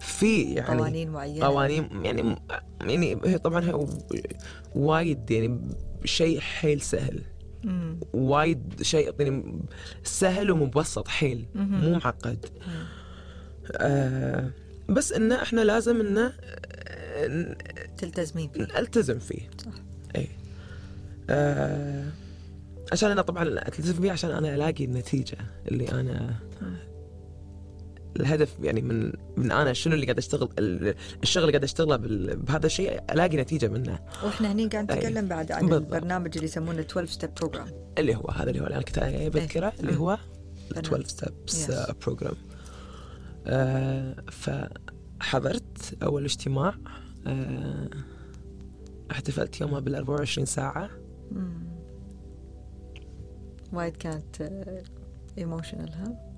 في 0.00 0.42
يعني 0.42 0.78
قوانين 0.78 1.10
معينة 1.10 1.46
قوانين 1.46 2.04
يعني 2.04 2.36
يعني 2.80 3.18
هي 3.24 3.38
طبعا 3.38 3.64
هي 3.64 3.86
وايد 4.74 5.30
يعني 5.30 5.60
شيء 6.04 6.40
حيل 6.40 6.80
سهل 6.80 7.22
مم. 7.64 8.00
وايد 8.12 8.82
شيء 8.82 9.14
يعني 9.18 9.60
سهل 10.04 10.50
ومبسط 10.50 11.08
حيل 11.08 11.46
مهم. 11.54 11.80
مو 11.80 11.90
معقد 11.94 12.46
مم. 12.66 12.84
آه 13.76 14.50
بس 14.88 15.12
انه 15.12 15.42
إحنا 15.42 15.60
لازم 15.60 16.00
انه 16.00 16.32
تلتزمين 17.98 18.48
فيه 18.50 18.60
نلتزم 18.62 19.18
فيه 19.18 19.50
صح 19.64 19.72
إي 20.16 20.28
آه 21.30 22.04
عشان 22.92 23.10
أنا 23.10 23.22
طبعا 23.22 23.42
ألتزم 23.42 23.92
فيه 24.02 24.12
عشان 24.12 24.30
أنا 24.30 24.54
ألاقي 24.54 24.84
النتيجة 24.84 25.36
اللي 25.68 25.88
أنا 25.88 26.34
الهدف 28.16 28.54
يعني 28.62 28.82
من 28.82 29.12
من 29.36 29.52
أنا 29.52 29.72
شنو 29.72 29.94
اللي 29.94 30.06
قاعد 30.06 30.18
أشتغل 30.18 30.48
ال- 30.58 30.94
الشغل 31.22 31.42
اللي 31.42 31.52
قاعد 31.52 31.64
أشتغله 31.64 31.96
بهذا 32.34 32.66
الشيء 32.66 33.00
ألاقي 33.12 33.36
نتيجة 33.36 33.68
منه 33.68 33.98
وإحنا 34.24 34.52
هني 34.52 34.66
قاعد. 34.66 34.92
نتكلم 34.92 35.28
بعد 35.28 35.52
عن 35.52 35.66
بالضبط. 35.66 35.94
البرنامج 35.94 36.30
اللي 36.34 36.44
يسمونه 36.44 36.80
12 36.80 37.12
step 37.12 37.30
program 37.34 37.66
اللي 37.98 38.16
هو 38.16 38.28
هذا 38.28 38.50
اللي 38.50 38.60
هو 38.60 38.64
اللي 38.64 38.74
أنا 38.76 38.84
كنت 38.84 38.98
بذكره 39.34 39.72
اللي. 39.80 39.96
هو 39.96 40.18
برنامج. 40.70 40.86
12 40.86 41.06
steps. 41.46 41.70
program 42.06 42.36
فحضرت 44.30 45.94
أول 46.02 46.24
اجتماع 46.24 46.74
احتفلت 49.10 49.60
يومها 49.60 49.80
بال 49.80 49.94
24 49.94 50.46
ساعة. 50.46 50.90
وايد 53.72 53.96
كانت 53.96 54.50
ايموشنال 55.38 55.92
ها؟ 55.92 56.32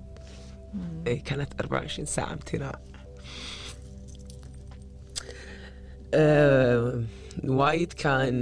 مم. 0.73 1.03
اي 1.07 1.17
كانت 1.17 1.53
24 1.61 2.05
ساعة 2.05 2.33
امتناع. 2.33 2.79
آه 6.13 7.03
وايد 7.43 7.93
كان 7.93 8.35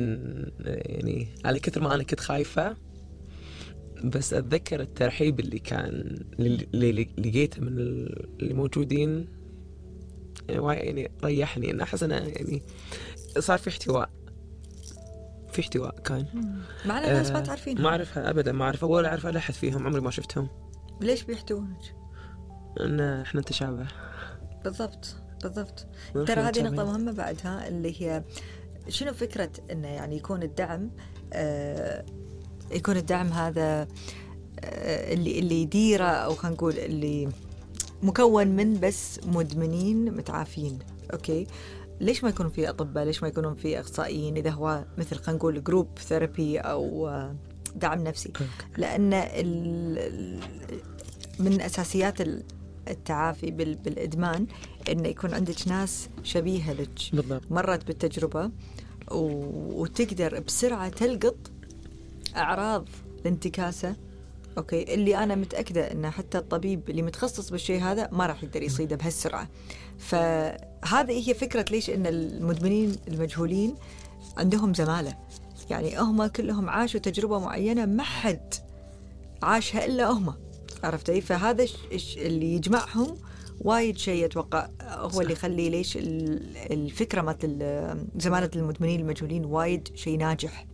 يعني 0.66 1.27
على 1.46 1.60
كثر 1.60 1.82
ما 1.82 1.96
أنا 1.96 2.04
كنت 2.04 2.20
خايفة 2.20 2.77
بس 4.04 4.34
أتذكر 4.34 4.82
الترحيب 4.82 5.39
اللي 5.39 5.60
كان 5.60 6.20
اللي 6.39 6.92
لقيته 7.18 7.62
من 7.62 7.77
اللي 7.77 8.54
موجودين 8.54 9.27
يعني 10.50 11.12
ريحني 11.24 11.72
انه 11.72 11.84
أحس 11.84 12.04
إنه 12.04 12.16
يعني 12.16 12.63
صار 13.39 13.58
في 13.58 13.70
احتواء. 13.70 14.10
في 15.51 15.62
احتواء 15.62 16.00
كان. 16.00 16.25
معنا 16.86 17.13
ناس 17.13 17.32
ما 17.32 17.38
آه، 17.39 17.44
تعرفين 17.44 17.82
ما 17.82 17.89
أعرفها 17.89 18.30
ابدا 18.30 18.51
ما 18.51 18.66
أعرفها 18.66 18.89
ولا 18.89 19.10
أعرف 19.10 19.25
أحد 19.25 19.54
فيهم 19.54 19.88
عمري 19.88 20.01
ما 20.01 20.12
شفتهم. 20.12 20.50
ليش 21.01 21.24
بيحتوونك؟ 21.24 21.96
إن 22.80 23.00
إحنا 23.00 23.42
نتشابه. 23.42 23.88
بالضبط 24.63 25.16
بالضبط. 25.44 25.88
ترى 26.13 26.42
هذه. 26.42 26.62
نقطة 26.62 26.86
مهمة 26.86 27.12
بعدها 27.12 27.68
اللي 27.68 28.01
هي 28.01 28.24
شنو 28.89 29.13
فكرة 29.13 29.50
انه 29.72 29.88
يعني 29.88 30.18
يكون 30.18 30.44
الدعم 30.44 30.92
آه 31.34 32.06
يكون 32.72 32.98
الدعم 32.98 33.27
هذا 33.27 33.88
آه 34.60 35.13
اللي 35.13 35.39
اللي 35.39 35.62
يديره 35.62 36.04
أو 36.04 36.36
خلينا 36.36 36.56
نقول 36.56 36.77
اللي 36.77 37.30
مكون 38.04 38.48
من 38.48 38.80
بس 38.80 39.20
مدمنين 39.25 40.13
متعافين. 40.18 40.80
okay. 41.13 41.48
ليش 42.01 42.24
ما 42.24 42.30
يكونوا 42.30 42.51
في 42.51 42.70
أطباء؟ 42.70 43.04
ليش 43.06 43.22
ما 43.24 43.27
يكونون 43.30 43.56
في 43.56 43.80
أخصائيين؟ 43.80 44.38
إذا 44.38 44.50
هو 44.50 44.86
مثل 44.98 45.16
خلينا 45.16 45.38
نقول 45.39 45.63
group 45.63 45.88
therapy 46.00 46.60
أو 46.60 47.08
آه، 47.08 47.36
دعم 47.75 48.04
نفسي. 48.04 48.34
لأن 48.77 49.10
من 51.39 51.62
أساسيات 51.62 52.22
ال- 52.22 52.44
التعافي 52.88 53.51
بال- 53.51 53.75
بالإدمان 53.75 54.48
انه 54.92 55.08
يكون 55.08 55.34
عندك 55.34 55.68
ناس 55.68 56.10
شبيهة 56.24 56.74
لك. 56.74 56.89
بالضبط. 57.13 57.51
مرت 57.51 57.88
بالتجربة 57.88 58.51
وتقدر 59.12 60.39
بسرعة 60.39 60.89
تلقط 60.89 61.36
أعراض 62.36 62.86
الانتكاسه 63.22 63.96
okay 64.58 64.94
اللي 64.94 65.18
أنا 65.24 65.36
متأكدة 65.36 65.92
إنه 65.92 66.10
حتى 66.10 66.38
الطبيب 66.38 66.90
اللي 66.90 67.02
متخصص 67.02 67.50
بالشيء 67.50 67.82
هذا 67.84 68.10
ما 68.12 68.26
راح 68.26 68.44
يقدر 68.44 68.64
يصيده 68.64 68.96
بهالسرعة. 68.96 69.48
فهذه 69.98 71.30
هي 71.30 71.34
فكرة 71.34 71.66
ليش 71.72 71.90
إن 71.90 72.06
المدمنين 72.08 72.96
المجهولين 73.08 73.76
عندهم 74.38 74.74
زمالة. 74.74 75.18
يعني 75.70 76.00
هم 76.00 76.26
كلهم 76.28 76.70
عاشوا 76.70 77.00
تجربة 77.00 77.40
معينة 77.40 77.86
ما 77.86 78.04
حد 78.04 78.54
عاشها 79.44 79.86
إلا 79.86 80.10
هم 80.12 80.34
عرفت 80.84 81.10
اي 81.10 81.22
فهذا 81.22 81.66
اللي 82.18 82.54
يجمعهم 82.56 83.18
وايد 83.62 83.98
شيء 83.98 84.26
أتوقع 84.26 84.70
هو 84.84 85.22
اللي 85.22 85.34
يخلي 85.34 85.70
ليش 85.70 85.98
ال- 85.98 86.58
الفكرة 86.72 87.22
مالت 87.22 87.40
ال- 87.44 88.08
زمالة 88.18 88.50
المدمنين 88.56 89.00
المجهولين 89.00 89.46
وايد 89.46 89.90
شيء 89.96 90.18
ناجح. 90.18 90.66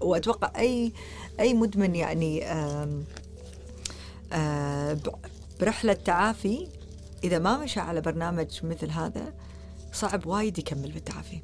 وأتوقع 0.00 0.52
أي 0.58 0.92
أي 1.40 1.54
مدمن 1.54 1.94
يعني 1.96 2.42
برحلة 5.60 5.92
تعافي 5.92 6.68
إذا 7.24 7.38
ما 7.38 7.58
مشى 7.58 7.80
على 7.80 8.00
برنامج 8.00 8.60
مثل 8.64 8.90
هذا 8.90 9.32
صعب 9.92 10.26
وايد 10.26 10.58
يكمل 10.58 10.92
بالتعافي. 10.92 11.38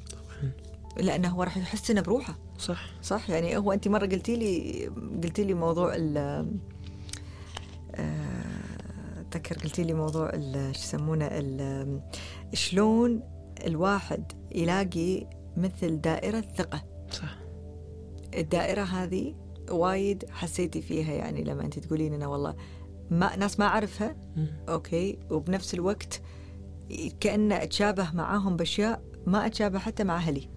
لأنه 0.97 1.27
هو 1.29 1.43
راح 1.43 1.57
يحس 1.57 1.91
إنه 1.91 2.01
بروحه. 2.01 2.35
صح. 2.59 2.85
صح 3.03 3.29
يعني 3.29 3.57
هو 3.57 3.71
انت 3.71 3.87
مرة 3.87 4.05
قلتي 4.05 4.35
لي 4.35 4.87
قلتي 5.23 5.43
لي 5.43 5.53
موضوع 5.53 5.95
ال 5.95 6.17
آه، 7.95 8.43
أتذكر 9.29 9.55
قلتي 9.57 9.83
لي 9.83 9.93
موضوع 9.93 10.29
ال- 10.33 10.75
شو 10.75 10.81
يسمونه 10.81 11.25
ال- 11.31 12.01
شلون 12.53 13.21
الواحد 13.65 14.31
يلاقي 14.55 15.25
مثل 15.57 16.01
دائرة 16.01 16.43
ثقة. 16.57 16.83
صح. 17.11 17.37
الدائرة 18.37 18.81
هذه 18.81 19.35
وايد 19.69 20.25
حسيتي 20.29 20.81
فيها 20.81 21.13
يعني 21.13 21.43
لما 21.43 21.65
أنت 21.65 21.79
تقولين 21.79 22.13
إنه 22.13 22.27
والله 22.27 22.55
ما 23.11 23.35
ناس 23.35 23.59
ما 23.59 23.65
أعرفها. 23.65 24.15
أوكي 24.69 25.19
وبنفس 25.29 25.73
الوقت 25.73 26.21
كانه 27.19 27.63
أتشابه 27.63 28.11
معاهم 28.13 28.57
بأشياء 28.57 29.01
ما 29.25 29.45
أتشابه 29.45 29.79
حتى 29.79 30.03
مع 30.03 30.15
أهلي 30.15 30.49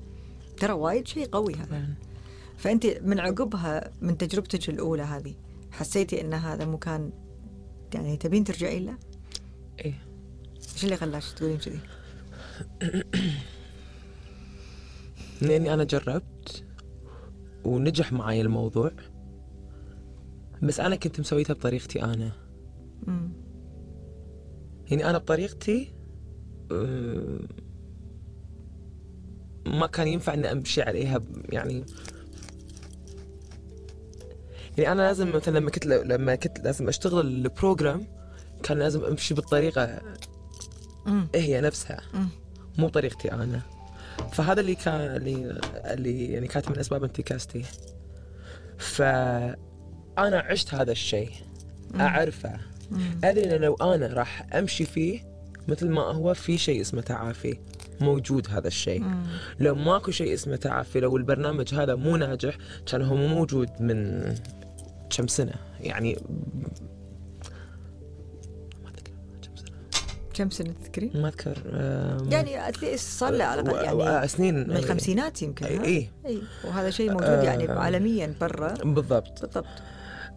ترى 0.56 0.72
وايد 0.72 1.08
شيء 1.08 1.26
قوي 1.26 1.54
هذا. 1.54 1.84
فأنت 2.56 2.86
من 2.86 3.20
عقبها 3.20 3.90
من 4.00 4.18
تجربتك 4.18 4.68
الأولى 4.68 5.02
هذه 5.02 5.34
حسيتي 5.72 6.20
إن 6.20 6.34
هذا 6.34 6.64
مكان 6.64 7.12
يعني 7.94 8.16
تبين 8.16 8.44
ترجعين 8.44 8.86
له؟ 8.86 8.98
إيه 9.84 9.94
إيش 10.74 10.84
اللي 10.84 10.96
خلاك 10.96 11.22
تقولين 11.36 11.58
كذي؟ 11.58 11.80
لأني 15.42 15.74
أنا 15.74 15.84
جربت 15.84 16.64
ونجح 17.64 18.12
معي 18.12 18.40
الموضوع. 18.40 18.90
بس 20.62 20.80
أنا 20.80 20.96
كنت 20.96 21.20
مسويتها 21.20 21.54
بطريقتي 21.54 22.02
أنا. 22.04 22.32
امم 23.08 23.32
يعني 24.90 25.10
أنا 25.10 25.18
بطريقتي 25.18 25.94
آه، 26.72 27.40
ما 29.66 29.86
كان 29.86 30.08
ينفع 30.08 30.34
إني 30.34 30.52
أمشي 30.52 30.82
عليها 30.82 31.20
يعني. 31.48 31.84
يعني 34.78 34.92
أنا 34.92 35.02
لازم 35.02 35.36
مثلا 35.36 35.58
لما 35.58 35.70
كنت 35.70 35.86
لما 35.86 36.34
كنت 36.34 36.60
لازم 36.60 36.88
أشتغل 36.88 37.26
البروجرام 37.26 38.06
كان 38.62 38.78
لازم 38.78 39.04
أمشي 39.04 39.34
بالطريقة 39.34 40.00
امم 41.06 41.28
هي 41.34 41.60
نفسها 41.60 42.00
أمم. 42.14 42.28
مو 42.78 42.88
طريقتي 42.88 43.32
أنا. 43.32 43.62
فهذا 44.32 44.60
اللي 44.60 44.74
كان 44.74 45.00
اللي 45.00 45.60
اللي 45.84 46.32
يعني 46.32 46.48
كانت 46.48 46.68
من 46.70 46.78
أسباب 46.78 47.04
انتكاستي. 47.04 47.64
فأنا 48.78 49.56
عشت 50.18 50.74
هذا 50.74 50.92
الشيء. 50.92 51.30
أعرفه. 52.00 52.58
أدري 53.24 53.56
ان 53.56 53.60
لو 53.60 53.74
أنا 53.74 54.06
راح 54.06 54.54
أمشي 54.54 54.84
فيه 54.84 55.20
مثل 55.68 55.88
ما 55.88 56.02
هو 56.02 56.34
في 56.34 56.58
شيء 56.58 56.80
اسمه 56.80 57.00
تعافي. 57.00 57.58
موجود 58.00 58.46
هذا 58.50 58.68
الشيء. 58.68 59.02
أمم. 59.02 59.26
لو 59.60 59.74
ماكو 59.74 60.10
شيء 60.10 60.34
اسمه 60.34 60.56
تعافي 60.56 61.00
لو 61.00 61.16
البرنامج 61.16 61.74
هذا 61.74 61.94
مو 61.94 62.16
ناجح 62.16 62.58
كان 62.86 63.02
هو 63.02 63.16
مو 63.16 63.26
موجود 63.26 63.68
من 63.80 64.22
كم 65.10 65.26
سنة. 65.26 65.54
يعني 65.80 66.18
كم 70.40 70.50
سنة 70.50 70.72
تذكرين؟ 70.84 71.10
ما 71.14 71.28
أذكر 71.28 71.56
آم، 71.72 72.32
يعني 72.32 72.68
اتليست 72.68 73.18
صار 73.18 73.32
له 73.32 73.44
على 73.44 73.60
الاقل 73.60 73.94
و- 73.96 74.02
يعني 74.02 74.24
و- 74.24 74.26
سنين 74.26 74.54
من 74.68 74.76
الخمسينات 74.76 75.42
يمكن؟ 75.42 75.66
إي 75.66 76.08
إي 76.26 76.42
وهذا 76.64 76.90
شيء 76.90 77.12
موجود. 77.12 77.28
يعني 77.28 77.68
عالميا 77.68 78.34
برا 78.40 78.74
بالضبط 78.74 79.40
بالضبط 79.42 79.66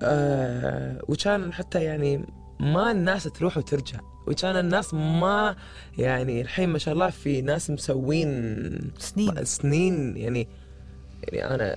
آه 0.01 1.00
وكان 1.07 1.53
حتى 1.53 1.83
يعني 1.83 2.25
ما 2.60 2.91
الناس 2.91 3.24
تروح 3.24 3.57
وترجع 3.57 4.00
وكان 4.27 4.55
الناس 4.57 4.93
ما 4.93 5.55
يعني 5.98 6.41
الحين 6.41 6.69
ما 6.69 6.77
شاء 6.77 6.93
الله 6.93 7.10
في 7.10 7.41
ناس 7.41 7.69
مسوين 7.69 8.91
سنين 9.00 9.45
سنين 9.45 10.17
يعني 10.17 10.48
يعني 11.24 11.55
أنا 11.55 11.75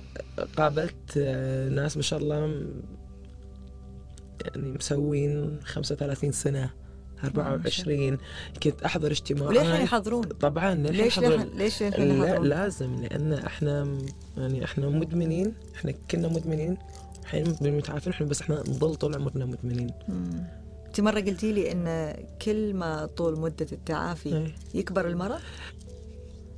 قابلت 0.57 1.13
آه، 1.17 1.69
ناس 1.69 1.97
ما 1.97 2.03
شاء 2.03 2.19
الله 2.19 2.35
يعني 4.45 4.71
مسوين 4.71 5.59
35 5.63 6.31
سنة 6.31 6.69
24 7.23 8.17
كنت 8.63 8.81
أحضر 8.83 9.11
اجتماعات 9.11 9.57
وللحين 9.57 9.81
يحضرون 9.83 10.21
طبعا 10.23 10.75
للحين 10.75 11.03
ليش. 11.03 11.19
للحين- 11.19 11.57
ليش 11.57 11.83
للحين 11.83 12.19
لا 12.21 12.25
يحضرون؟ 12.27 12.47
لازم 12.47 13.01
لأن 13.01 13.33
إحنا 13.33 13.97
يعني 14.37 14.63
إحنا 14.65 14.89
مدمنين 14.89 15.53
إحنا 15.75 15.93
كنا 16.11 16.27
مدمنين 16.27 16.77
الحين 17.23 17.55
متعافين 17.61 18.13
إحنا 18.13 18.27
بس 18.27 18.41
إحنا 18.41 18.59
نضل 18.59 18.95
طول 18.95 19.15
عمرنا 19.15 19.45
مدمنين 19.45 19.91
أنت 20.87 21.01
مرة 21.01 21.19
قلتي 21.19 21.51
لي 21.51 21.71
إن 21.71 22.13
كل 22.41 22.73
ما 22.73 23.05
طول 23.05 23.39
مدة 23.39 23.67
التعافي 23.71 24.29
إيه. 24.37 24.55
يكبر 24.73 25.07
المرض 25.07 25.39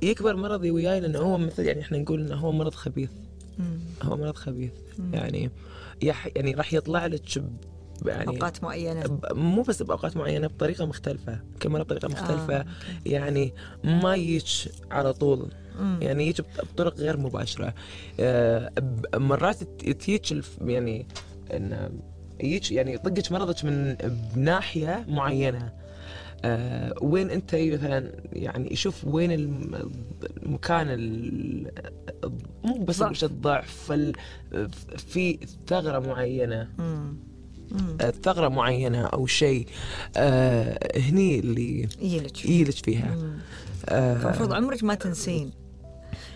يكبر 0.02 0.36
مرضي 0.36 0.70
وياي 0.70 1.00
لأنه 1.00 1.18
هو 1.18 1.38
مثل 1.38 1.66
يعني 1.66 1.80
إحنا 1.80 1.98
نقول 1.98 2.20
إنه 2.26 2.36
هو 2.36 2.52
مرض 2.52 2.74
خبيث 2.74 3.10
مم. 3.58 3.78
هو 4.02 4.16
مرض 4.16 4.36
خبيث 4.36 4.70
مم. 4.98 5.14
يعني 5.14 5.50
يعني 6.36 6.54
راح 6.54 6.74
يطلع 6.74 7.06
لك 7.06 7.22
يعني 8.06 8.26
أوقات 8.28 8.62
معينة. 8.64 9.18
مو 9.32 9.62
بس 9.62 9.82
بأوقات 9.82 10.16
معينة 10.16 10.46
بطريقة 10.46 10.86
مختلفة 10.86 11.40
كل 11.62 11.68
مره 11.68 11.82
بطريقه 11.82 12.08
مختلفة. 12.08 12.56
آه. 12.56 12.66
يعني 13.06 13.52
ما 13.84 14.14
يجيك 14.14 14.72
على 14.90 15.12
طول. 15.12 15.52
مم. 15.80 15.98
يعني 16.02 16.26
يجي 16.26 16.42
بط- 16.42 16.64
بطرق 16.74 16.96
غير 16.96 17.16
مباشرة. 17.16 17.74
آه، 18.20 18.70
مرات 19.14 19.62
ت- 19.64 19.90
تجيك 19.90 20.32
الف- 20.32 20.58
يعني 20.60 21.06
إن 21.52 21.98
يجيك 22.40 22.72
يعني 22.72 22.94
يطقك 22.94 23.32
مرضك 23.32 23.64
من 23.64 23.96
بناحيه 24.34 25.04
معينة. 25.08 25.72
آه 26.44 26.94
وين 27.02 27.30
أنت 27.30 27.54
مثلا 27.54 28.12
يعني 28.32 28.76
شوف 28.76 29.04
وين 29.04 29.32
الم- 29.32 29.92
المكان 30.42 30.86
ال- 30.90 31.70
مو 32.64 32.84
بس 32.84 33.02
الضعف 33.24 33.92
ال- 33.92 34.12
في 34.96 35.38
ثغرة 35.66 35.98
معينة. 35.98 36.68
مم. 36.78 37.16
آه، 38.00 38.10
ثغرة 38.24 38.48
معينة 38.48 39.06
أو 39.06 39.26
شيء 39.26 39.66
آه 40.16 40.98
هني 41.00 41.38
اللي 41.38 41.88
يجيلك 42.00 42.44
يجيلك 42.44 42.74
فيها. 42.84 43.14
مم. 43.14 43.38
آه 43.88 44.54
عمرك 44.54 44.84
ما 44.84 44.94
تنسين. 44.94 45.50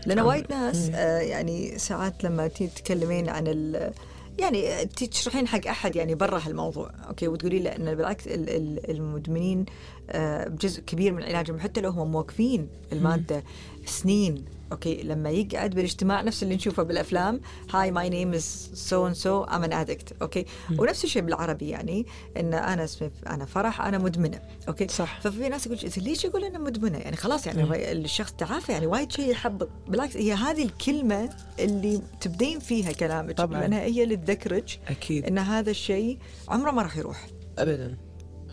لأن 0.07 0.21
وايد 0.21 0.45
ناس 0.51 0.89
مم. 0.89 0.95
آه، 0.95 1.19
يعني 1.19 1.79
ساعات 1.79 2.25
لما 2.25 2.49
تتكلمين 2.49 3.29
عن 3.29 3.45
ال 3.47 3.93
يعني 4.39 4.85
تشرحين 4.85 5.47
حق 5.49 5.67
أحد 5.67 5.97
يعني 5.97 6.15
برا 6.15 6.39
هالموضوع 6.47 6.91
أوكي؟ 7.09 7.29
وتقولي 7.29 7.59
له 7.59 7.71
إن 7.77 7.95
بالعكس 7.95 8.27
ال- 8.27 8.51
ال- 8.51 8.91
المدمنين 8.91 9.65
آه، 10.11 10.49
جزء 10.49 10.81
كبير 10.83 11.13
من 11.13 11.23
علاجهم 11.23 11.61
حتى 11.61 11.81
لو 11.81 11.91
هم 11.91 12.13
موقفين 12.13 12.69
المادة 12.93 13.43
سنين 13.87 14.45
أوكي 14.75 15.03
لما 15.03 15.31
يقعد 15.31 15.71
بالاجتماع 15.71 16.21
نفس 16.23 16.43
اللي 16.43 16.55
نشوفه 16.55 16.83
بالأفلام 16.83 17.41
hi 17.75 17.91
my 17.91 18.09
name 18.11 18.33
is 18.35 18.71
so 18.75 19.07
and 19.07 19.15
so 19.15 19.45
I'm 19.45 19.65
an 19.65 19.73
addict 19.73 20.13
okay 20.23 20.45
ونفس 20.79 21.05
الشيء 21.05 21.23
بالعربي 21.23 21.69
يعني 21.69 22.07
إن 22.37 22.55
أنا 22.55 22.85
اسمي 22.85 23.11
أنا 23.27 23.45
فرح 23.45 23.81
أنا 23.81 23.99
مدمنة. 23.99 24.41
okay؟ 24.69 24.89
صح. 24.89 25.21
ففي 25.21 25.49
ناس 25.49 25.67
يقول 25.67 25.79
"إذا 25.85 26.03
ليش 26.03 26.25
يقول 26.25 26.45
أنا 26.45 26.59
مدمنة؟ 26.59 26.99
يعني 26.99 27.17
خلاص 27.17 27.47
يعني 27.47 27.63
الري- 27.63 27.93
الشخص 27.93 28.33
تعافى 28.33 28.73
يعني 28.73 28.87
وايد 28.87 29.13
شيء 29.13 29.31
يحبط 29.31 29.69
بالعكس 29.89 30.17
هي 30.17 30.33
هذه 30.33 30.63
الكلمة 30.65 31.31
اللي 31.59 32.01
تبدين 32.21 32.59
فيها 32.59 32.93
كلامك 32.93 33.37
طبعاً. 33.37 33.61
لأنها 33.61 33.81
هي 33.81 34.03
اللي 34.05 34.17
تذكرك 34.17 34.79
أكيد. 34.89 35.25
إن 35.27 35.39
هذا 35.39 35.71
الشيء 35.71 36.19
عمره 36.49 36.71
ما 36.71 36.83
راح 36.83 36.97
يروح. 36.97 37.27
ابدا. 37.59 37.97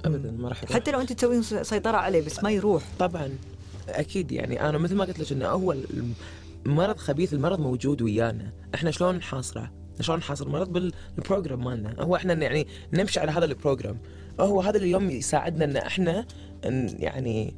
ابدا 0.06 0.32
ما 0.32 0.50
راح 0.50 0.63
يروح. 0.63 0.74
حتى 0.75 0.92
لو 0.92 1.01
أنت 1.01 1.13
تسوين 1.13 1.44
سيطرة 1.44 1.98
عليه 1.98 2.22
بس 2.25 2.44
ما 2.44 2.51
يروح. 2.51 2.84
طبعا. 3.00 3.30
أكيد 3.89 4.31
يعني 4.31 4.69
أنا 4.69 4.77
مثل 4.77 4.95
ما 4.95 5.05
قلت 5.05 5.19
لك 5.19 5.31
إنه 5.31 5.45
اول 5.45 5.85
مرض 6.65 6.97
خبيث 6.97 7.33
المرض 7.33 7.59
موجود 7.59 8.01
ويانا. 8.01 8.51
إحنا 8.75 8.91
شلون 8.91 9.15
نحاصره؟ 9.15 9.71
شلون 10.00 10.19
نحاصر 10.19 10.47
المرض 10.47 10.93
بال 11.17 11.28
program 11.28 11.63
مالنا. 11.63 11.95
هو 12.00 12.15
إحنا 12.15 12.33
يعني 12.33 12.67
نمشي 12.93 13.19
على 13.19 13.31
هذا 13.31 13.45
ال 13.46 13.52
program 13.52 13.98
هو 14.39 14.61
هذا 14.61 14.77
اليوم 14.77 15.09
يساعدنا 15.09 15.65
إن 15.65 15.77
إحنا 15.77 16.25
يعني 17.00 17.53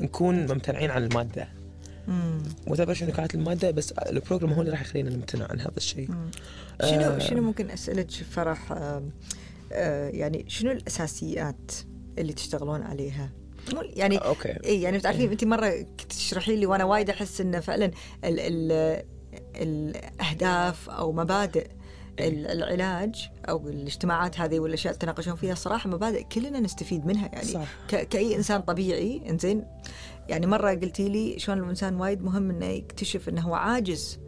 نكون 0.00 0.34
ممتنعين 0.40 0.90
عن 0.90 1.04
المادة. 1.04 1.48
whatever 2.66 2.94
شنو 2.94 3.12
كانت 3.12 3.34
المادة؟ 3.34 3.70
بس 3.70 3.92
ال 3.92 4.00
program 4.00 4.52
هو 4.52 4.60
اللي 4.60 4.72
راح 4.72 4.80
يخلينا 4.80 5.10
نمتنع 5.10 5.46
عن 5.50 5.60
هذا 5.60 5.76
الشيء. 5.76 6.10
شنو 6.82 7.00
آه. 7.00 7.18
شنو 7.18 7.42
ممكن 7.42 7.70
أسألك 7.70 8.10
فرح؟ 8.10 8.72
آه، 8.72 9.02
آه، 9.72 10.08
يعني 10.08 10.44
شنو 10.48 10.70
الأساسيات 10.70 11.72
اللي 12.18 12.32
تشتغلون 12.32 12.82
عليها؟ 12.82 13.30
مو 13.74 13.82
يعني 13.82 14.16
okay. 14.18 14.56
اي 14.64 14.82
يعني 14.82 14.98
بتعرفين 14.98 15.30
انت 15.30 15.44
مرة 15.44 15.68
كنت 16.00 16.12
تشرحي 16.12 16.56
لي 16.56 16.66
وأنا 16.66 16.84
وايد 16.84 17.10
أحس 17.10 17.40
انه 17.40 17.60
فعلا 17.60 17.84
ال 18.24 18.40
ال 18.40 19.04
الأهداف 19.56 20.90
أو 20.90 21.12
مبادئ 21.12 21.66
ال- 22.20 22.46
العلاج 22.46 23.28
أو 23.48 23.68
الاجتماعات 23.68 24.40
هذه 24.40 24.60
والأشياء 24.60 24.92
اللي 24.94 25.00
تناقشون 25.00 25.34
فيها 25.36 25.54
صراحة 25.54 25.90
مبادئ 25.90 26.22
كلنا 26.22 26.60
نستفيد 26.60 27.06
منها 27.06 27.28
يعني. 27.32 27.44
صح. 27.44 27.68
كأي 27.88 28.36
إنسان 28.36 28.60
طبيعي 28.60 29.22
إنزين؟ 29.30 29.64
يعني 30.28 30.46
مرة 30.46 30.70
قلتي 30.70 31.08
لي 31.08 31.38
شلون 31.38 31.58
الإنسان 31.58 31.94
وايد 32.00 32.22
مهم 32.22 32.50
إنه 32.50 32.66
يكتشف 32.66 33.28
إنه 33.28 33.40
هو 33.40 33.54
عاجز 33.54 34.18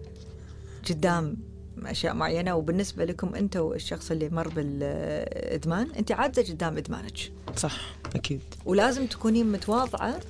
قدام 0.90 1.36
أشياء 1.84 2.14
معينة 2.14 2.54
وبالنسبة 2.54 3.04
لكم 3.04 3.34
أنت 3.34 3.56
والشخص 3.56 4.10
اللي 4.10 4.28
مر 4.28 4.48
بالإدمان 4.48 5.90
أنت 5.98 6.12
عاجزه 6.12 6.52
قدام 6.52 6.76
إدمانك. 6.76 7.32
صح 7.56 7.80
أكيد. 8.14 8.40
ولازم 8.64 9.06
تكونين 9.06 9.52
متواضعة 9.52 10.20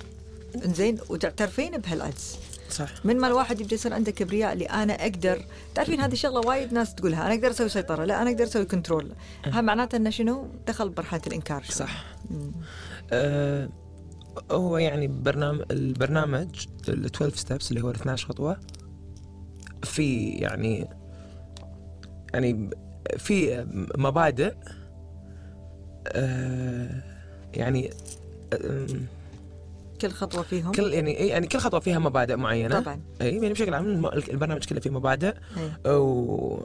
إنزين 0.65 0.97
وتعترفين 1.09 1.77
بهالعجز. 1.77 2.37
صح. 2.69 3.05
من 3.05 3.17
ما 3.17 3.27
الواحد 3.27 3.61
يبدأ 3.61 3.75
يصير 3.75 3.93
عنده 3.93 4.11
كبرياء 4.11 4.53
اللي 4.53 4.65
أنا 4.65 4.93
أقدر 4.93 5.45
تعرفين 5.75 5.99
هذه 6.01 6.15
شغله 6.15 6.39
وايد 6.47 6.73
ناس 6.73 6.95
تقولها 6.95 7.25
أنا 7.25 7.33
أقدر 7.33 7.49
أسوي 7.49 7.69
سيطرة 7.69 8.05
لا 8.05 8.21
أنا 8.21 8.29
أقدر 8.29 8.43
أسوي 8.43 8.65
control 8.65 9.11
ها 9.45 9.61
معناته 9.61 9.95
إنه 9.95 10.09
شنو؟ 10.09 10.47
دخل 10.67 10.89
بمرحله 10.89 11.21
الإنكار. 11.27 11.63
شوي. 11.63 11.75
صح. 11.75 12.05
مم. 12.31 12.51
آه 13.11 13.69
هو 14.51 14.77
يعني 14.77 15.07
برنامج 15.07 15.61
البرنامج 15.71 16.65
ال 16.89 17.05
12 17.05 17.35
steps 17.35 17.71
اللي 17.71 17.81
هو 17.83 17.89
ال 17.89 17.95
12 17.95 18.27
خطوة 18.27 18.57
في 19.83 20.29
يعني 20.29 20.87
يعني 22.33 22.69
في 23.17 23.65
مبادئ 23.97 24.53
آه 26.07 26.89
يعني 27.53 27.89
آم، 28.65 28.87
كل 30.01 30.09
خطوة 30.11 30.43
فيهم 30.43 30.71
كل 30.71 30.93
يعني 30.93 31.11
يعني 31.13 31.47
كل 31.47 31.59
خطوة 31.59 31.79
فيها 31.79 31.99
مبادئ 31.99 32.35
معينة 32.35 32.79
طبعا 32.79 32.99
اي 33.21 33.35
يعني 33.35 33.49
بشكل 33.49 33.73
عام 33.73 34.05
البرنامج 34.05 34.65
كله 34.65 34.79
فيه 34.79 34.89
مبادئ 34.89 35.33
أي. 35.85 35.89
و 35.91 36.59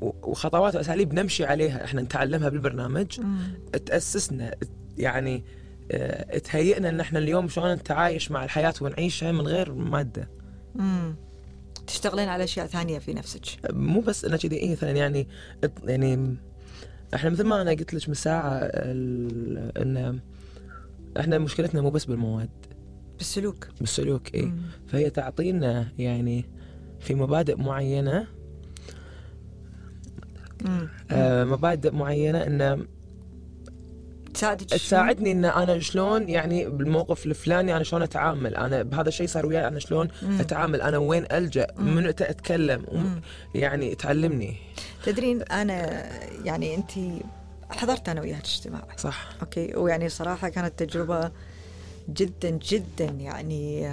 وخطوات 0.00 0.74
وأساليب 0.76 1.14
نمشي 1.14 1.44
عليها 1.44 1.84
إحنا 1.84 2.02
نتعلمها 2.02 2.48
بالبرنامج 2.48 3.20
مم. 3.20 3.38
تأسسنا 3.86 4.54
يعني 4.98 5.44
آه، 5.92 6.38
تهيئنا 6.38 6.88
إن 6.88 7.00
إحنا 7.00 7.18
اليوم 7.18 7.48
شلون 7.48 7.72
نتعايش 7.74 8.30
مع 8.30 8.44
الحياة 8.44 8.74
ونعيشها 8.80 9.32
من 9.32 9.40
غير 9.46 9.72
مادة 9.72 10.28
مم. 10.74 11.14
تشتغلين 11.88 12.28
على 12.28 12.44
أشياء 12.44 12.66
ثانية 12.66 12.98
في 12.98 13.14
نفسك 13.14 13.42
مو 13.72 14.00
بس 14.00 14.24
انه 14.24 14.36
كذي 14.36 14.56
إيه 14.56 14.72
مثلا 14.72 14.90
يعني 14.90 15.28
يعني 15.84 16.36
إحنا 17.14 17.30
مثل 17.30 17.44
ما 17.44 17.62
أنا 17.62 17.70
قلت 17.70 17.94
لك 17.94 18.08
من 18.08 18.14
ساعه 18.14 18.58
إن 18.62 20.20
إحنا 21.20 21.38
مشكلتنا 21.38 21.80
مو 21.80 21.90
بس 21.90 22.04
بالمواد 22.04 22.50
بالسلوك 23.18 23.68
بالسلوك 23.80 24.34
اي. 24.34 24.52
فهي 24.86 25.10
تعطينا 25.10 25.88
يعني 25.98 26.44
في 27.00 27.14
مبادئ 27.14 27.56
معينة 27.56 28.26
مم. 30.64 30.88
آه 31.10 31.44
مبادئ 31.44 31.90
معينة 31.90 32.38
إن 32.38 32.86
تساعدك؟ 34.34 34.66
تساعدني 34.66 35.32
إن 35.32 35.44
أنا 35.44 35.78
شلون 35.78 36.28
يعني 36.28 36.68
بالموقف 36.68 37.26
الفلاني 37.26 37.76
أنا 37.76 37.84
شلون 37.84 38.02
أتعامل 38.02 38.54
أنا 38.56 38.82
بهذا 38.82 39.08
الشيء 39.08 39.26
صار 39.26 39.46
وياي 39.46 39.68
أنا 39.68 39.78
شلون 39.78 40.08
مم. 40.22 40.40
أتعامل 40.40 40.82
أنا 40.82 40.98
وين 40.98 41.24
ألجأ. 41.32 41.66
من 41.78 42.06
أتكلم 42.06 42.84
مم. 42.92 43.20
يعني 43.54 43.94
تعلمني 43.94 44.56
تدرين 45.04 45.42
أنا 45.42 46.06
يعني 46.44 46.74
أنت 46.74 46.90
حضرت 47.70 48.08
أنا 48.08 48.20
وياك 48.20 48.44
اجتماع 48.44 48.82
صح 48.96 49.28
أوكي 49.42 49.76
ويعني 49.76 50.08
صراحة 50.08 50.48
كانت 50.48 50.82
تجربة 50.82 51.30
جدا 52.08 52.50
جدا 52.50 53.04
يعني 53.04 53.90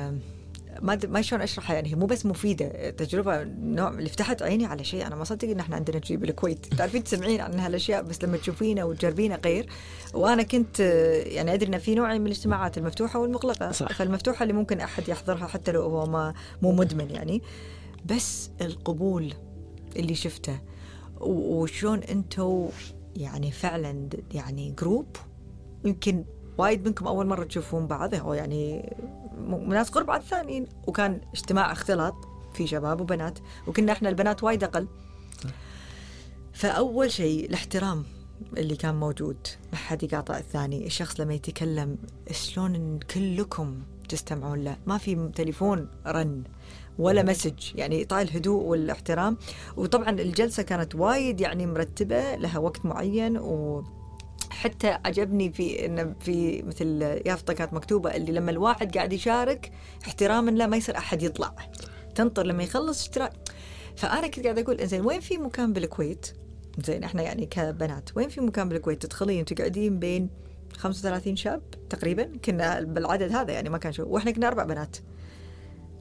ما 0.82 1.00
ما 1.08 1.22
شلون 1.22 1.42
أشرحها؟ 1.42 1.76
يعني 1.76 1.90
هي 1.90 1.96
مو 1.96 2.06
بس 2.06 2.26
مفيدة 2.26 2.90
تجربة 2.90 3.44
نوع 3.44 3.90
اللي 3.90 4.10
فتحت 4.10 4.42
عيني 4.42 4.66
على 4.66 4.84
شيء. 4.84 5.08
أنا 5.08 5.16
ما 5.16 5.24
صدق 5.24 5.50
إن 5.50 5.60
إحنا 5.60 5.76
عندنا 5.76 6.02
شيء 6.06 6.18
بالكويت. 6.18 6.66
تعرفين 6.66 7.04
تسمعين 7.04 7.42
عن 7.42 7.60
هالأشياء؟ 7.60 8.02
بس 8.02 8.24
لما 8.24 8.38
تشوفينه 8.38 8.84
وتجربينه 8.84 9.40
غير. 9.46 9.70
وأنا 10.14 10.44
كنت 10.44 10.80
يعني 11.26 11.54
أدري 11.54 11.68
إن 11.70 11.78
في 11.78 11.96
نوعين 11.96 12.22
من 12.22 12.28
الاجتماعات 12.28 12.78
المفتوحة 12.78 13.20
والمغلقة. 13.20 13.72
صح. 13.72 13.94
فالمفتوحة 13.94 14.44
اللي 14.44 14.54
ممكن 14.54 14.80
أحد 14.80 15.10
يحضرها 15.10 15.48
حتى 15.48 15.72
لو 15.72 15.82
هو 15.82 16.06
ما 16.06 16.34
مو 16.62 16.72
مدمن 16.72 17.10
يعني. 17.10 17.42
بس 18.06 18.50
القبول 18.62 19.34
اللي 19.96 20.16
شفته. 20.16 20.60
وشلون 21.22 22.00
أنتم 22.00 22.70
يعني 23.16 23.52
فعلا 23.52 24.10
يعني 24.34 24.76
جروب 24.80 25.06
يمكن 25.86 26.26
وايد 26.58 26.88
منكم 26.88 27.08
أول 27.08 27.28
مرة 27.28 27.44
تشوفون 27.44 27.88
بعض. 27.88 28.16
أو 28.16 28.34
يعني 28.34 28.96
م- 29.38 29.74
ناس 29.74 29.90
قرب 29.90 30.06
بعض 30.06 30.22
ثانيين. 30.22 30.68
وكان 30.88 31.22
اجتماع 31.34 31.72
اختلاط 31.72 32.16
في 32.54 32.68
شباب 32.68 33.02
وبنات 33.02 33.40
وكنا 33.68 33.92
إحنا 33.92 34.10
البنات 34.10 34.44
وايد 34.44 34.64
أقل. 34.64 34.88
فأول 36.54 37.12
شيء 37.12 37.46
الاحترام 37.50 38.04
اللي 38.58 38.76
كان 38.76 38.96
موجود 38.96 39.38
ما 39.72 39.78
حد 39.78 40.04
يقاطع 40.04 40.38
الثاني. 40.38 40.86
الشخص 40.86 41.20
لما 41.20 41.34
يتكلم 41.34 41.98
شلون 42.32 43.00
كلكم 43.14 43.80
تستمعون 44.10 44.64
له؟ 44.64 44.78
ما 44.88 44.98
في 44.98 45.30
تليفون 45.36 45.88
رن 46.08 46.44
ولا 47.00 47.24
مسج. 47.24 47.76
يعني 47.76 48.06
طال 48.06 48.22
الهدوء 48.28 48.64
والاحترام. 48.64 49.38
وطبعا 49.78 50.10
الجلسة 50.10 50.64
كانت 50.64 50.96
وايد 50.96 51.42
يعني 51.42 51.66
مرتبة 51.66 52.36
لها 52.36 52.58
وقت 52.60 52.86
معين 52.86 53.38
و 53.38 53.84
حتى 54.56 54.98
عجبني 55.06 55.52
في 55.52 55.86
انه 55.86 56.16
في 56.20 56.62
مثل 56.62 57.02
يافطه 57.26 57.54
كانت 57.54 57.74
مكتوبة 57.74 58.16
اللي 58.16 58.32
لما 58.32 58.52
الواحد 58.52 58.98
قاعد 58.98 59.14
يشارك 59.14 59.72
احتراما 60.06 60.52
له 60.52 60.68
ما 60.68 60.78
يصير 60.78 60.98
أحد 60.98 61.24
يطلع. 61.24 61.56
تنطر 62.16 62.46
لما 62.46 62.64
يخلص 62.64 63.02
اشتراك. 63.02 63.34
فأنا 63.96 64.28
كنت 64.28 64.44
قاعدة 64.44 64.62
أقول 64.62 64.88
زين 64.88 65.06
وين 65.06 65.20
في 65.20 65.38
مكان 65.38 65.74
بالكويت؟ 65.74 66.28
زين 66.86 67.04
إحنا 67.04 67.22
يعني 67.22 67.46
كبنات 67.46 68.10
وين 68.18 68.30
في 68.30 68.42
مكان 68.42 68.70
بالكويت 68.70 69.02
تدخلين 69.06 69.46
تقعدين 69.46 70.00
بين 70.00 70.30
35 70.78 71.36
شاب 71.36 71.62
تقريبا؟ 71.90 72.32
كنا 72.46 72.82
بالعدد 72.82 73.32
هذا 73.32 73.54
يعني 73.54 73.70
ما 73.70 73.78
كان 73.78 73.92
شو. 73.92 74.04
وإحنا 74.08 74.32
كنا 74.32 74.48
أربع 74.48 74.64
بنات. 74.64 74.98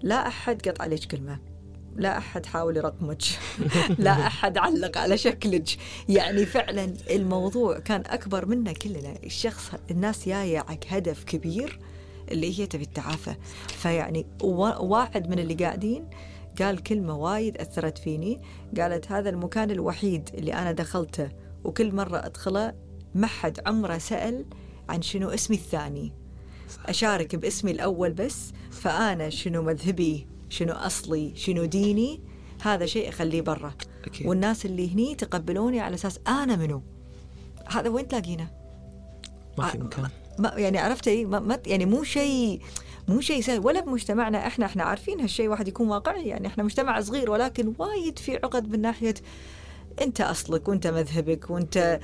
لا 0.02 0.26
أحد 0.26 0.68
قطع 0.68 0.84
عليك 0.84 1.04
كلمة. 1.04 1.53
لا 1.96 2.18
أحد 2.18 2.46
حاول 2.46 2.76
يرقمك. 2.76 3.22
لا 3.98 4.26
أحد 4.26 4.58
علق 4.58 4.98
على 4.98 5.18
شكلك. 5.18 5.68
يعني 6.08 6.46
فعلا 6.46 6.94
الموضوع 7.10 7.78
كان 7.78 8.02
أكبر 8.06 8.46
منا 8.46 8.72
كلنا. 8.72 9.14
الشخص 9.24 9.70
الناس 9.90 10.28
جاية 10.28 10.58
عك 10.58 10.86
هدف 10.88 11.24
كبير 11.24 11.78
اللي 12.30 12.60
هي 12.60 12.66
تبي 12.66 12.84
التعافى. 12.84 13.34
فيعني 13.68 14.26
واحد 14.80 15.28
من 15.28 15.38
اللي 15.38 15.54
قاعدين 15.54 16.10
قال 16.60 16.82
كلمة 16.82 17.16
وايد 17.16 17.58
أثرت 17.58 17.98
فيني. 17.98 18.40
قالت 18.80 19.12
هذا 19.12 19.30
المكان 19.30 19.70
الوحيد 19.70 20.30
اللي 20.34 20.54
أنا 20.54 20.72
دخلته 20.72 21.28
وكل 21.64 21.94
مرة 21.94 22.26
أدخله 22.26 22.74
ما 23.14 23.26
حد 23.26 23.60
عمره 23.66 23.98
سأل 23.98 24.44
عن 24.88 25.02
شنو 25.02 25.28
اسمي 25.28 25.56
الثاني. 25.56 26.12
أشارك 26.86 27.36
باسمي 27.36 27.70
الأول 27.70 28.12
بس 28.12 28.52
فأنا 28.70 29.30
شنو 29.30 29.62
مذهبي؟ 29.62 30.26
شنو 30.54 30.72
أصلي 30.72 31.32
شنو 31.36 31.64
ديني 31.64 32.20
هذا 32.62 32.86
شيء 32.86 33.08
أخليه 33.08 33.40
برا. 33.40 33.74
أكيد. 34.04 34.26
والناس 34.26 34.66
اللي 34.66 34.94
هني 34.94 35.14
تقبلوني 35.14 35.80
على 35.80 35.94
أساس 35.94 36.20
أنا 36.28 36.56
منو؟ 36.56 36.82
هذا 37.66 37.88
وين 37.88 38.08
تلاقينه؟ 38.08 38.50
ما 39.58 39.66
في 39.66 39.78
مكان. 39.78 40.08
ما 40.38 40.52
يعني 40.56 40.78
عرفتي 40.78 41.24
ما 41.24 41.58
يعني 41.66 41.86
مو 41.86 42.02
شيء 42.02 42.60
مو 43.08 43.20
شيء 43.20 43.40
سهل. 43.40 43.66
ولا 43.66 43.80
بمجتمعنا 43.80 44.46
إحنا 44.46 44.66
إحنا 44.66 44.84
عارفين 44.84 45.20
هالشيء 45.20 45.48
واحد 45.48 45.68
يكون 45.68 45.88
واقعي. 45.88 46.28
يعني 46.28 46.46
إحنا 46.46 46.64
مجتمع 46.64 47.00
صغير 47.00 47.30
ولكن 47.30 47.74
وايد 47.78 48.18
في 48.18 48.36
عقد 48.36 48.70
من 48.70 48.80
ناحية 48.80 49.14
أنت 50.00 50.20
أصلك 50.20 50.68
وأنت 50.68 50.86
مذهبك 50.86 51.50
وأنت 51.50 52.00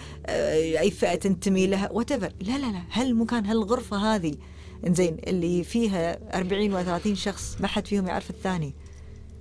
أي 0.81 0.91
فئة 0.91 1.15
تنتمي 1.15 1.67
لها 1.67 1.93
وات 1.93 2.13
لا 2.13 2.29
لا 2.41 2.73
لا. 2.73 2.83
هالمكان 2.93 3.47
هالغرفة 3.47 4.15
هذه 4.15 4.35
إنزين 4.87 5.17
اللي 5.27 5.65
فيها 5.65 6.19
40 6.39 6.75
و 6.75 6.83
30 6.83 7.15
شخص 7.15 7.57
ما 7.61 7.67
حد 7.67 7.87
فيهم 7.87 8.07
يعرف 8.07 8.31
الثاني. 8.31 8.75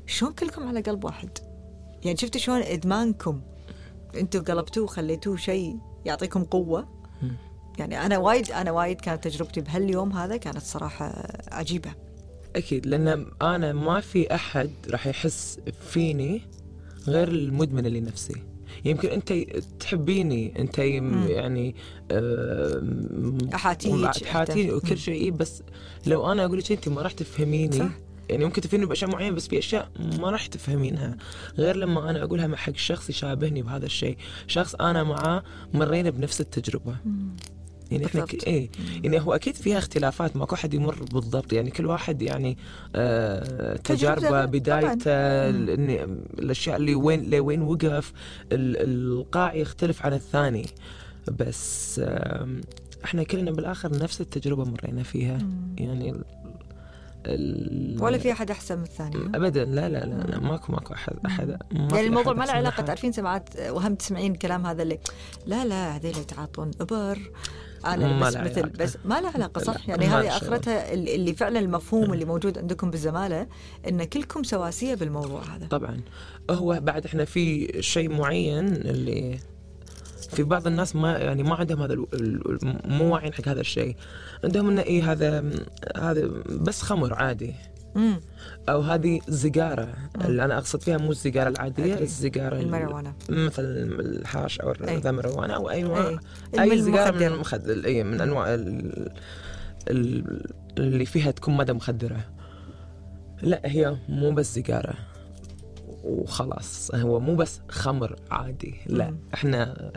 شلون 0.08 0.34
كلكم 0.34 0.68
على 0.68 0.82
قلب 0.82 1.04
واحد؟ 1.04 1.30
يعني 2.04 2.18
شفت 2.18 2.38
شلون 2.38 2.62
إدمانكم؟ 2.62 3.42
أنتم 4.16 4.44
قلبتوه 4.44 4.88
خليتوه 4.88 5.38
شيء 5.38 5.78
يعطيكم 6.06 6.44
قوة؟ 6.44 7.00
يعني 7.80 8.06
أنا 8.06 8.18
وايد 8.18 8.52
أنا 8.52 8.72
وايد 8.72 9.02
كانت 9.02 9.24
تجربتي 9.24 9.62
بهاليوم 9.62 10.14
هذا 10.14 10.38
كانت 10.38 10.62
صراحة 10.62 11.28
عجيبة. 11.52 11.92
أكيد 12.56 12.86
لأن 12.86 13.26
أنا 13.42 13.74
ما 13.74 14.00
في 14.00 14.36
أحد 14.36 14.72
راح 14.90 15.08
يحس 15.08 15.60
فيني 15.90 16.42
غير 17.08 17.28
المدمن 17.28 17.86
اللي 17.86 18.02
نفسي. 18.02 18.44
يمكن 18.86 19.10
أنت 19.10 19.34
تحبيني 19.80 20.60
أنت 20.60 20.78
يعني 20.80 21.76
أحاتيك 23.54 24.24
احاتيني 24.24 24.74
وكل 24.74 24.98
شيء 24.98 25.32
بس 25.32 25.64
لو 26.08 26.32
أنا 26.32 26.46
أقول 26.46 26.58
لك 26.58 26.72
أنت 26.72 26.90
ما 26.90 27.02
راح 27.02 27.12
تفهميني 27.12 27.78
صح. 27.78 27.90
يعني 28.30 28.46
ممكن 28.46 28.62
تفهميني 28.62 28.86
بأشياء 28.90 29.12
معينة 29.12 29.36
بس 29.36 29.48
في 29.48 29.60
أشياء 29.60 29.90
ما 30.20 30.30
راح 30.30 30.46
تفهمينها. 30.46 31.18
غير 31.58 31.76
لما 31.76 32.10
أنا 32.10 32.24
أقولها 32.24 32.48
مع 32.48 32.58
حق 32.58 32.76
شخص 32.76 33.10
يشابهني 33.10 33.62
بهذا 33.62 33.86
الشيء. 33.86 34.18
شخص 34.48 34.76
أنا 34.76 35.04
معاه 35.04 35.44
مرينا 35.74 36.10
بنفس 36.10 36.42
التجربة. 36.42 36.96
مم. 37.06 37.30
يعني 37.92 38.06
إحنا 38.06 38.26
ك... 38.26 38.48
إيه 38.48 38.70
يعني 39.04 39.22
هو 39.22 39.34
أكيد 39.34 39.56
فيها 39.56 39.78
اختلافات 39.78 40.38
ماكو 40.38 40.56
احد 40.56 40.74
يمر 40.74 41.04
بالضبط. 41.14 41.54
يعني 41.54 41.72
كل 41.72 41.86
واحد 41.86 42.22
يعني 42.22 42.58
آه 42.96 43.76
تجاربه 43.76 44.46
بدايته 44.46 45.12
الأشياء 46.40 46.76
اللي 46.78 46.96
وين 46.96 47.30
لوين 47.30 47.62
وقف 47.62 48.14
القاع 48.52 49.54
يختلف 49.54 50.06
عن 50.06 50.14
الثاني. 50.14 50.66
بس 51.40 52.00
آه 52.04 52.48
إحنا 53.06 53.24
كلنا 53.24 53.52
بالآخر 53.52 54.04
نفس 54.04 54.22
التجربة 54.22 54.64
مرينا 54.64 55.04
فيها. 55.04 55.38
مم. 55.38 55.76
يعني 55.78 56.22
ولا 58.00 58.18
في 58.18 58.32
أحد 58.32 58.52
أحسن 58.52 58.78
من 58.78 58.84
الثاني 58.84 59.16
ابدا. 59.36 59.66
لا 59.66 59.90
لا 59.90 60.06
لا, 60.06 60.24
لا. 60.24 60.40
ماكو 60.40 60.72
ماكو 60.72 60.94
أحد 60.94 61.14
أحد. 61.26 61.48
ما 61.72 61.88
يعني 61.92 62.08
الموضوع 62.08 62.34
ما 62.34 62.44
له 62.44 62.52
علاقة 62.52 62.84
تعرفين 62.84 63.12
سمعات 63.12 63.50
وهم 63.70 63.96
تسمعين 63.96 64.36
كلام 64.36 64.66
هذا 64.66 64.84
اللي 64.84 65.00
لا 65.46 65.66
لا 65.66 65.96
هذول 65.96 66.12
يتعاطون 66.12 66.72
أبر. 66.82 67.32
أنا 67.86 68.28
بس 68.28 68.38
مثل 68.38 68.70
بس 68.70 68.98
ما 69.06 69.22
له 69.22 69.30
علاقة 69.30 69.60
صح؟ 69.60 69.90
يعني 69.90 70.06
هذه 70.06 70.38
آخرتها 70.38 70.94
اللي 70.94 71.34
فعلا 71.34 71.60
المفهوم 71.60 72.14
اللي 72.14 72.26
موجود 72.26 72.58
عندكم 72.58 72.92
بالزمالة 72.92 73.48
إن 73.88 74.04
كلكم 74.04 74.44
سواسية 74.44 74.96
بالموضوع 74.96 75.44
هذا. 75.44 75.68
طبعا. 75.68 76.02
هو 76.52 76.80
بعد 76.82 77.06
إحنا 77.06 77.26
في 77.26 77.78
شيء 77.80 78.10
معين 78.10 78.68
اللي 78.68 79.40
في 80.30 80.44
بعض 80.44 80.68
الناس 80.68 80.96
ما 80.96 81.18
يعني 81.18 81.44
ما 81.44 81.56
عندهم 81.56 81.82
هذا 81.82 81.96
مو 82.86 83.14
واعيين 83.14 83.34
حق 83.34 83.48
هذا 83.48 83.62
الشيء. 83.62 83.96
عندهم 84.44 84.70
إنه 84.70 84.82
اي 84.82 85.02
هذا 85.02 85.52
هذا 85.98 86.28
بس 86.50 86.82
خمر 86.82 87.14
عادي. 87.14 87.54
مم. 87.96 88.22
أو 88.70 88.82
هذه 88.82 89.20
زقاره 89.28 89.94
اللي 90.26 90.46
أنا 90.46 90.58
أقصد 90.58 90.82
فيها 90.82 90.98
مو 90.98 91.12
الزقاره 91.12 91.50
العادية 91.50 91.94
أكيد. 91.94 92.02
الزقاره 92.02 92.60
المروانة. 92.60 93.14
مثل 93.30 93.64
الحاش 94.00 94.60
أو 94.60 94.72
المروانه 94.72 95.56
أو 95.56 95.70
أي 95.70 95.84
نوع. 95.84 96.20
أي 96.60 96.82
زقاره 96.82 97.16
من 97.18 97.24
المخدر 97.24 97.86
إي 97.86 98.04
من 98.04 98.22
أنواع 98.22 98.54
اللي 100.78 101.06
فيها 101.06 101.32
تكون 101.32 101.58
ماده 101.58 101.74
مخدرة. 101.74 102.26
لا 103.42 103.62
هي 103.66 103.98
مو 104.10 104.32
بس 104.32 104.54
سيجارة. 104.54 104.94
وخلاص 106.04 106.96
هو 106.96 107.20
مو 107.20 107.36
بس 107.36 107.60
خمر 107.70 108.16
عادي 108.32 108.76
لا 108.86 109.16
إحنا 109.34 109.92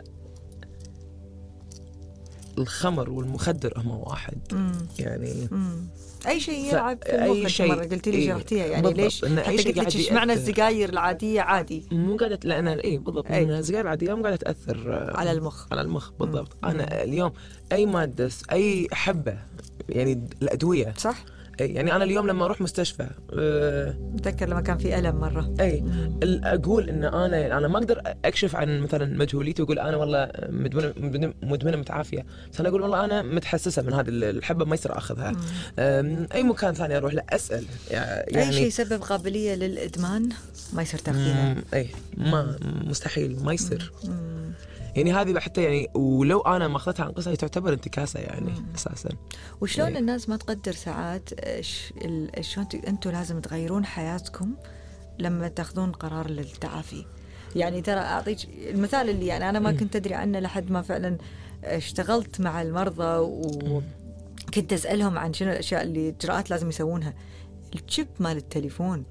الخمر 2.57 3.09
والمخدر 3.09 3.73
هم 3.77 3.91
واحد. 3.91 4.37
مم. 4.53 4.71
يعني 4.99 5.47
مم. 5.51 5.87
أي 6.27 6.39
شيء 6.39 6.69
يلعب 6.69 6.97
في 7.05 7.23
أي 7.23 7.49
شيء. 7.49 7.67
مرة 7.67 7.85
قلت 7.85 8.07
لي 8.07 8.27
جرحتيها 8.27 8.65
يعني 8.65 8.93
ليش؟ 8.93 9.25
حتى 9.25 9.41
قلت 9.41 9.67
لك 9.67 9.95
إيش 9.95 10.11
معنى 10.11 10.33
السجاير 10.33 10.89
العادية 10.89 11.41
عادي. 11.41 11.85
مو 11.91 12.15
قاعدة 12.17 12.39
لأن 12.43 12.67
اي 12.67 12.97
بالضبط. 12.97 13.31
أي. 13.31 13.43
السجاير 13.43 13.83
العادية 13.83 14.13
مو 14.13 14.21
قاعدة 14.23 14.35
تأثر 14.35 15.11
على 15.15 15.31
المخ. 15.31 15.67
على 15.71 15.81
المخ 15.81 16.11
بالضبط. 16.19 16.55
مم. 16.63 16.69
أنا 16.69 17.03
اليوم 17.03 17.33
أي 17.71 17.85
مادة 17.85 18.29
أي 18.51 18.87
حبة 18.91 19.37
يعني 19.89 20.27
الأدوية 20.41 20.93
صح. 20.97 21.25
يعني 21.59 21.95
أنا 21.95 22.03
اليوم 22.03 22.27
لما 22.27 22.45
أروح 22.45 22.61
مستشفى 22.61 23.09
أه 23.33 23.95
اتذكر 24.15 24.49
لما 24.49 24.61
كان 24.61 24.77
في 24.77 24.99
ألم 24.99 25.15
مرة. 25.15 25.53
اي 25.59 25.83
أقول 26.23 26.89
إن 26.89 27.03
أنا 27.03 27.57
أنا 27.57 27.67
ما 27.67 27.77
أقدر 27.77 28.01
أكشف 28.25 28.55
عن 28.55 28.79
مثلا 28.79 29.17
مجهوليتي 29.17 29.61
وأقول 29.61 29.79
أنا 29.79 29.97
والله 29.97 30.31
مدمنة 30.49 31.33
مدمنة 31.43 31.77
متعافية. 31.77 32.25
بس 32.51 32.59
أنا 32.59 32.69
أقول 32.69 32.81
والله 32.81 33.05
أنا 33.05 33.21
متحسسة 33.21 33.81
من 33.81 33.93
هذه 33.93 34.09
الحبة 34.09 34.65
ما 34.65 34.75
يصير 34.75 34.97
أخذها. 34.97 35.31
أي 36.33 36.43
مكان 36.43 36.73
ثاني 36.73 36.97
أروح 36.97 37.13
لا 37.13 37.25
أسأل. 37.29 37.65
يعني 37.91 38.47
أي 38.47 38.53
شيء 38.53 38.67
يسبب 38.67 39.01
قابلية 39.01 39.55
للإدمان 39.55 40.29
ما 40.73 40.81
يصير 40.81 40.99
تاخذينه 40.99 41.63
اي 41.73 41.89
ما 42.17 42.55
مستحيل 42.63 43.43
ما 43.43 43.53
يصير. 43.53 43.91
مم. 44.03 44.51
يعني 44.95 45.13
هذه 45.13 45.39
حتى 45.39 45.63
يعني 45.63 45.89
ولو 45.93 46.39
أنا 46.39 46.67
ما 46.67 46.77
أخذتها 46.77 47.05
عن 47.05 47.11
قصة 47.11 47.35
تعتبر 47.35 47.73
انتكاسة 47.73 48.19
يعني 48.19 48.51
مم. 48.51 48.65
أساسا. 48.75 49.09
وشلون 49.61 49.87
يعني 49.87 49.99
الناس 49.99 50.29
ما 50.29 50.37
تقدر 50.37 50.71
ساعات؟ 50.71 51.29
شلون 52.41 52.67
أنتم 52.87 53.09
لازم 53.09 53.39
تغيرون 53.41 53.85
حياتكم 53.85 54.53
لما 55.19 55.47
تاخذون 55.47 55.91
قرار 55.91 56.29
للتعافي. 56.29 57.05
يعني 57.55 57.81
ترى 57.81 57.99
أعطيك 57.99 58.37
المثال 58.69 59.09
اللي 59.09 59.27
يعني 59.27 59.49
أنا 59.49 59.59
ما 59.59 59.71
كنت 59.71 59.95
أدري 59.95 60.13
عنه 60.13 60.39
لحد 60.39 60.71
ما 60.71 60.81
فعلا 60.81 61.17
اشتغلت 61.63 62.41
مع 62.41 62.61
المرضى 62.61 63.17
وكنت 63.17 64.73
أسألهم 64.73 65.17
عن 65.17 65.33
شنو 65.33 65.51
الأشياء 65.51 65.83
اللي 65.83 66.09
إجراءات 66.09 66.49
لازم 66.49 66.69
يسوونها. 66.69 67.13
الشيب 67.75 68.07
مال 68.19 68.37
التليفون 68.37 69.03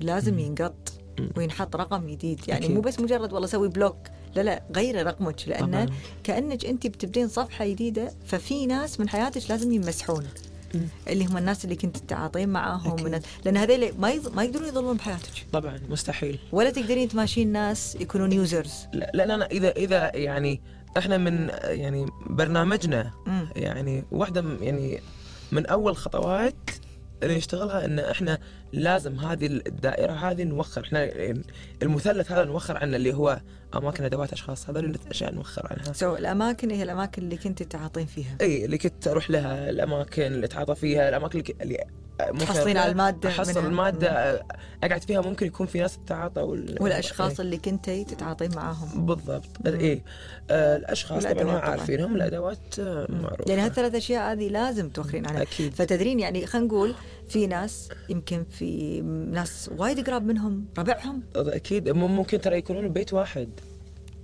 لازم 0.00 0.38
ينقط. 0.38 0.93
وينحط 1.36 1.76
رقم 1.76 2.06
جديد. 2.06 2.40
يعني 2.48 2.64
أكيد. 2.64 2.74
مو 2.74 2.80
بس 2.80 3.00
مجرد 3.00 3.32
والله 3.32 3.48
سوي 3.48 3.68
block 3.68 3.96
لا 4.34 4.42
لا 4.42 4.62
غيري 4.76 5.02
رقمك 5.02 5.48
لأن 5.48 5.88
كأنك 6.24 6.64
أنت 6.64 6.86
بتبدين 6.86 7.28
صفحة 7.28 7.66
جديدة 7.66 8.12
ففي 8.26 8.66
ناس 8.66 9.00
من 9.00 9.08
حياتك 9.08 9.50
لازم 9.50 9.72
يمسحون 9.72 10.24
اللي 11.08 11.26
هم 11.26 11.36
الناس 11.36 11.64
اللي 11.64 11.76
كنت 11.76 11.96
تتعاطين 11.96 12.48
معاهم 12.48 13.02
من 13.02 13.20
لأن 13.44 13.56
هذول 13.56 13.92
ما 13.98 14.10
يض... 14.10 14.34
ما 14.34 14.44
يقدرون 14.44 14.68
يظلون 14.68 14.96
بحياتك. 14.96 15.46
طبعا 15.52 15.80
مستحيل. 15.88 16.38
ولا 16.52 16.70
تقدرين 16.70 17.08
تماشين 17.08 17.52
ناس 17.52 17.96
يكونون 18.00 18.32
users 18.32 18.72
لا 18.92 19.10
لا 19.14 19.34
أنا 19.34 19.46
إذا 19.46 19.70
إذا 19.70 20.16
يعني 20.16 20.60
إحنا 20.98 21.18
من 21.18 21.50
يعني 21.64 22.06
برنامجنا 22.26 23.10
مم. 23.26 23.48
يعني 23.56 24.04
واحدة 24.12 24.44
يعني 24.60 25.00
من 25.52 25.66
أول 25.66 25.96
خطوات 25.96 26.70
اللي 27.22 27.36
نشتغلها 27.36 27.84
إن 27.84 27.98
إحنا 27.98 28.38
لازم 28.72 29.18
هذه 29.18 29.46
الدائرة 29.46 30.12
هذه 30.12 30.44
نوخر. 30.44 30.84
إحنا 30.84 31.10
المثلث 31.82 32.32
هذا 32.32 32.44
نوخر 32.44 32.76
عنه 32.76 32.96
اللي 32.96 33.14
هو 33.14 33.40
أماكن 33.74 34.04
أدوات 34.04 34.32
أشخاص. 34.32 34.70
هذول 34.70 34.84
الاشياء 34.84 35.34
نوخر 35.34 35.66
عنها. 35.70 35.92
سو 35.92 36.16
الأماكن 36.16 36.70
هي 36.70 36.82
الأماكن 36.82 37.22
اللي 37.22 37.36
كنت 37.36 37.62
تعاطين 37.62 38.06
فيها. 38.06 38.36
إي 38.40 38.64
اللي 38.64 38.78
كنت 38.78 39.08
أروح 39.08 39.30
لها 39.30 39.70
الأماكن 39.70 40.22
اللي 40.22 40.46
اتعاطى 40.46 40.74
فيها 40.74 41.08
الأماكن 41.08 41.42
اللي 41.60 41.84
تحصلين 42.18 42.76
على 42.76 42.92
المادة 42.92 43.28
أحصل 43.28 43.50
منها. 43.58 43.68
المادة 43.68 44.42
أقعد 44.84 45.02
فيها 45.02 45.20
ممكن 45.20 45.46
يكون 45.46 45.66
في 45.66 45.80
ناس 45.80 45.98
تتعاطى 46.06 46.40
وال... 46.42 46.76
والأشخاص 46.80 47.32
إيه. 47.40 47.46
اللي 47.46 47.56
كنتي 47.56 48.04
تتعاطين 48.04 48.50
معاهم. 48.56 49.06
بالضبط. 49.06 49.48
مم. 49.66 49.80
اي 49.80 50.02
آه 50.50 50.76
الأشخاص 50.76 51.24
طبعا 51.26 51.44
ما. 51.44 51.58
عارفينهم. 51.58 52.16
الأدوات 52.16 52.78
آه، 52.78 53.06
معروفة. 53.10 53.44
يعني 53.48 53.60
هالثلاث 53.62 53.94
أشياء 53.94 54.32
هذه 54.32 54.48
لازم 54.48 54.88
توخرين 54.88 55.26
عنها 55.26 55.42
أكيد. 55.42 55.74
فتدرين 55.74 56.20
يعني 56.20 56.46
خلينا 56.46 56.66
نقول 56.68 56.94
في 57.28 57.46
ناس 57.46 57.88
يمكن 58.08 58.44
في 58.50 59.00
ناس 59.32 59.70
وايد 59.78 60.06
قراب 60.10 60.22
منهم 60.26 60.64
ربعهم. 60.78 61.22
أكيد. 61.36 61.88
مم- 61.88 62.16
ممكن 62.16 62.40
ترى 62.40 62.56
يكونون 62.58 62.88
ببيت 62.88 63.12
واحد. 63.12 63.48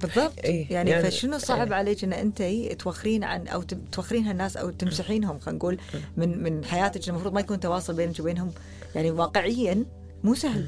بالضبط. 0.02 0.32
إيه، 0.44 0.72
يعني, 0.72 0.90
يعني- 0.90 1.10
فشنو 1.10 1.38
صعب 1.38 1.68
إيه. 1.68 1.74
عليك 1.74 2.04
إن 2.04 2.12
أنت 2.12 2.42
توخرين 2.78 3.24
عن 3.24 3.48
أو 3.48 3.62
توخرين 3.92 4.24
هالناس 4.26 4.56
أو 4.56 4.70
تمسحينهم 4.70 5.38
خلينا 5.38 5.58
نقول 5.58 5.78
من 6.16 6.42
من 6.42 6.64
حياتك 6.64 7.08
المفروض 7.08 7.34
ما 7.34 7.40
يكون 7.40 7.60
تواصل 7.60 7.94
بينك 7.94 8.20
وبينهم. 8.20 8.50
يعني 8.94 9.10
واقعيا 9.10 9.84
مو 10.24 10.34
سهل. 10.34 10.66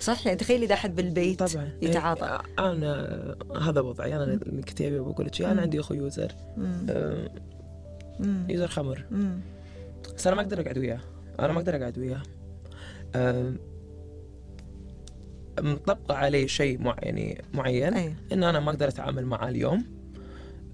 صح؟ 0.00 0.26
يعني 0.26 0.38
تخيلي 0.38 0.64
إذا 0.66 0.74
أحد 0.74 0.96
بالبيت 0.96 1.42
طبعا. 1.42 1.70
يتعاطى. 1.82 2.24
إيه، 2.58 2.72
أنا 2.72 3.36
هذا 3.60 3.80
وضعي. 3.80 4.16
أنا 4.16 4.24
اللي 4.24 4.62
كنت 4.62 4.80
أبي 4.80 4.98
بقول 4.98 5.26
لك 5.26 5.42
أنا. 5.42 5.60
عندي 5.62 5.80
أخوي 5.80 5.96
user. 5.96 6.32
مم. 6.56 6.86
آه، 6.90 7.30
مم. 8.20 8.46
user 8.48 8.68
خمر. 8.68 9.04
بس 10.16 10.26
أنا 10.26 10.36
ما 10.36 10.42
أقدر 10.42 10.60
أقعد 10.60 10.78
وياه. 10.78 11.00
أنا 11.40 11.52
ما 11.52 11.58
أقدر 11.58 11.76
أقعد 11.76 11.98
وياه. 11.98 12.22
مطبقة 15.60 16.14
عليه 16.14 16.46
شيء 16.46 16.80
مع 16.82 16.96
يعني 16.98 17.44
معين 17.54 17.94
أي 17.94 18.14
ان 18.32 18.44
أنا 18.44 18.60
ما 18.60 18.70
أقدر 18.70 18.88
أتعامل 18.88 19.26
معاه 19.26 19.48
اليوم 19.48 19.84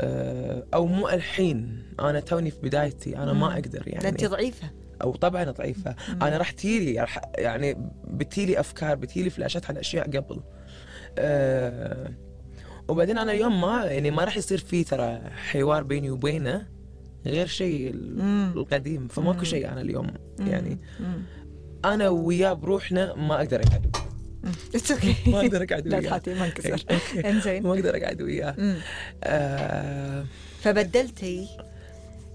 آه، 0.01 0.67
أو 0.75 0.87
مو 0.87 1.09
الحين 1.09 1.83
أنا 2.01 2.21
توني 2.21 2.51
في 2.51 2.61
بدايتي 2.63 3.17
أنا 3.17 3.33
مم. 3.33 3.41
ما 3.41 3.53
أقدر 3.55 3.83
يعني 3.87 4.09
انت 4.09 4.25
ضعيفة 4.25 4.71
أو 5.03 5.17
طبعا 5.17 5.45
ضعيفة 5.45 5.95
مم. 6.09 6.23
أنا 6.23 6.37
راح 6.37 6.51
تيلي 6.51 7.07
يعني 7.39 7.91
بتيلي 8.05 8.61
أفكار 8.61 8.97
بتيلي 8.97 9.31
flashات 9.31 9.67
على 9.67 9.81
أشياء 9.81 10.05
قبل 10.17 10.41
أه 11.19 12.13
وبعدين 12.89 13.19
أنا 13.19 13.33
اليوم 13.33 13.61
ما 13.61 13.85
يعني 13.85 14.11
ما 14.11 14.25
راح 14.25 14.37
يصير 14.37 14.59
في 14.59 14.85
ترى 14.85 15.21
حوار 15.31 15.83
بيني 15.83 16.11
وبينه 16.11 16.67
غير 17.27 17.47
شيء. 17.47 17.95
القديم 18.57 19.09
فماكو. 19.09 19.45
شيء 19.45 19.73
أنا 19.73 19.81
اليوم. 19.81 20.07
يعني 20.39 20.79
مم. 21.01 21.23
أنا 21.85 22.09
وياه 22.09 22.53
بروحنا 22.53 23.15
ما 23.15 23.35
أقدر 23.37 23.61
أقعد 23.61 23.97
it's 24.75 24.91
okay 24.93 25.15
ما 25.27 25.41
أقدر 25.41 25.63
أقعد 25.63 25.89
لا 25.89 25.99
وياه 25.99 26.09
تحاتي 26.09 26.35
ما 26.35 26.45
انكسر. 26.45 26.85
إنزين 27.31 27.63
ما 27.63 27.73
أقدر 27.75 27.97
أقعد 27.97 28.23
وياه. 28.23 28.55
آه 29.25 30.25
فبدلتي 30.63 31.49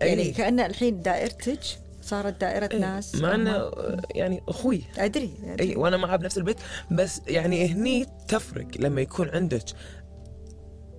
يعني 0.02 0.22
أي. 0.22 0.32
كأن 0.32 0.60
الحين 0.60 1.02
دائرتك 1.02 1.60
صارت 2.02 2.42
دائرة 2.42 2.70
أي. 2.74 2.80
ناس 2.80 3.16
مع 3.16 3.36
انه 3.36 3.72
يعني 4.16 4.42
أخوي 4.48 4.82
أدري 4.98 5.34
أدري. 5.48 5.70
اي 5.70 5.76
وأنا 5.76 5.98
معاه 5.98 6.16
بنفس 6.16 6.38
البيت 6.38 6.58
بس 6.92 7.22
يعني 7.28 7.68
هني 7.68 8.06
تفرق 8.28 8.68
لما 8.80 9.02
يكون 9.02 9.30
عندك 9.30 9.64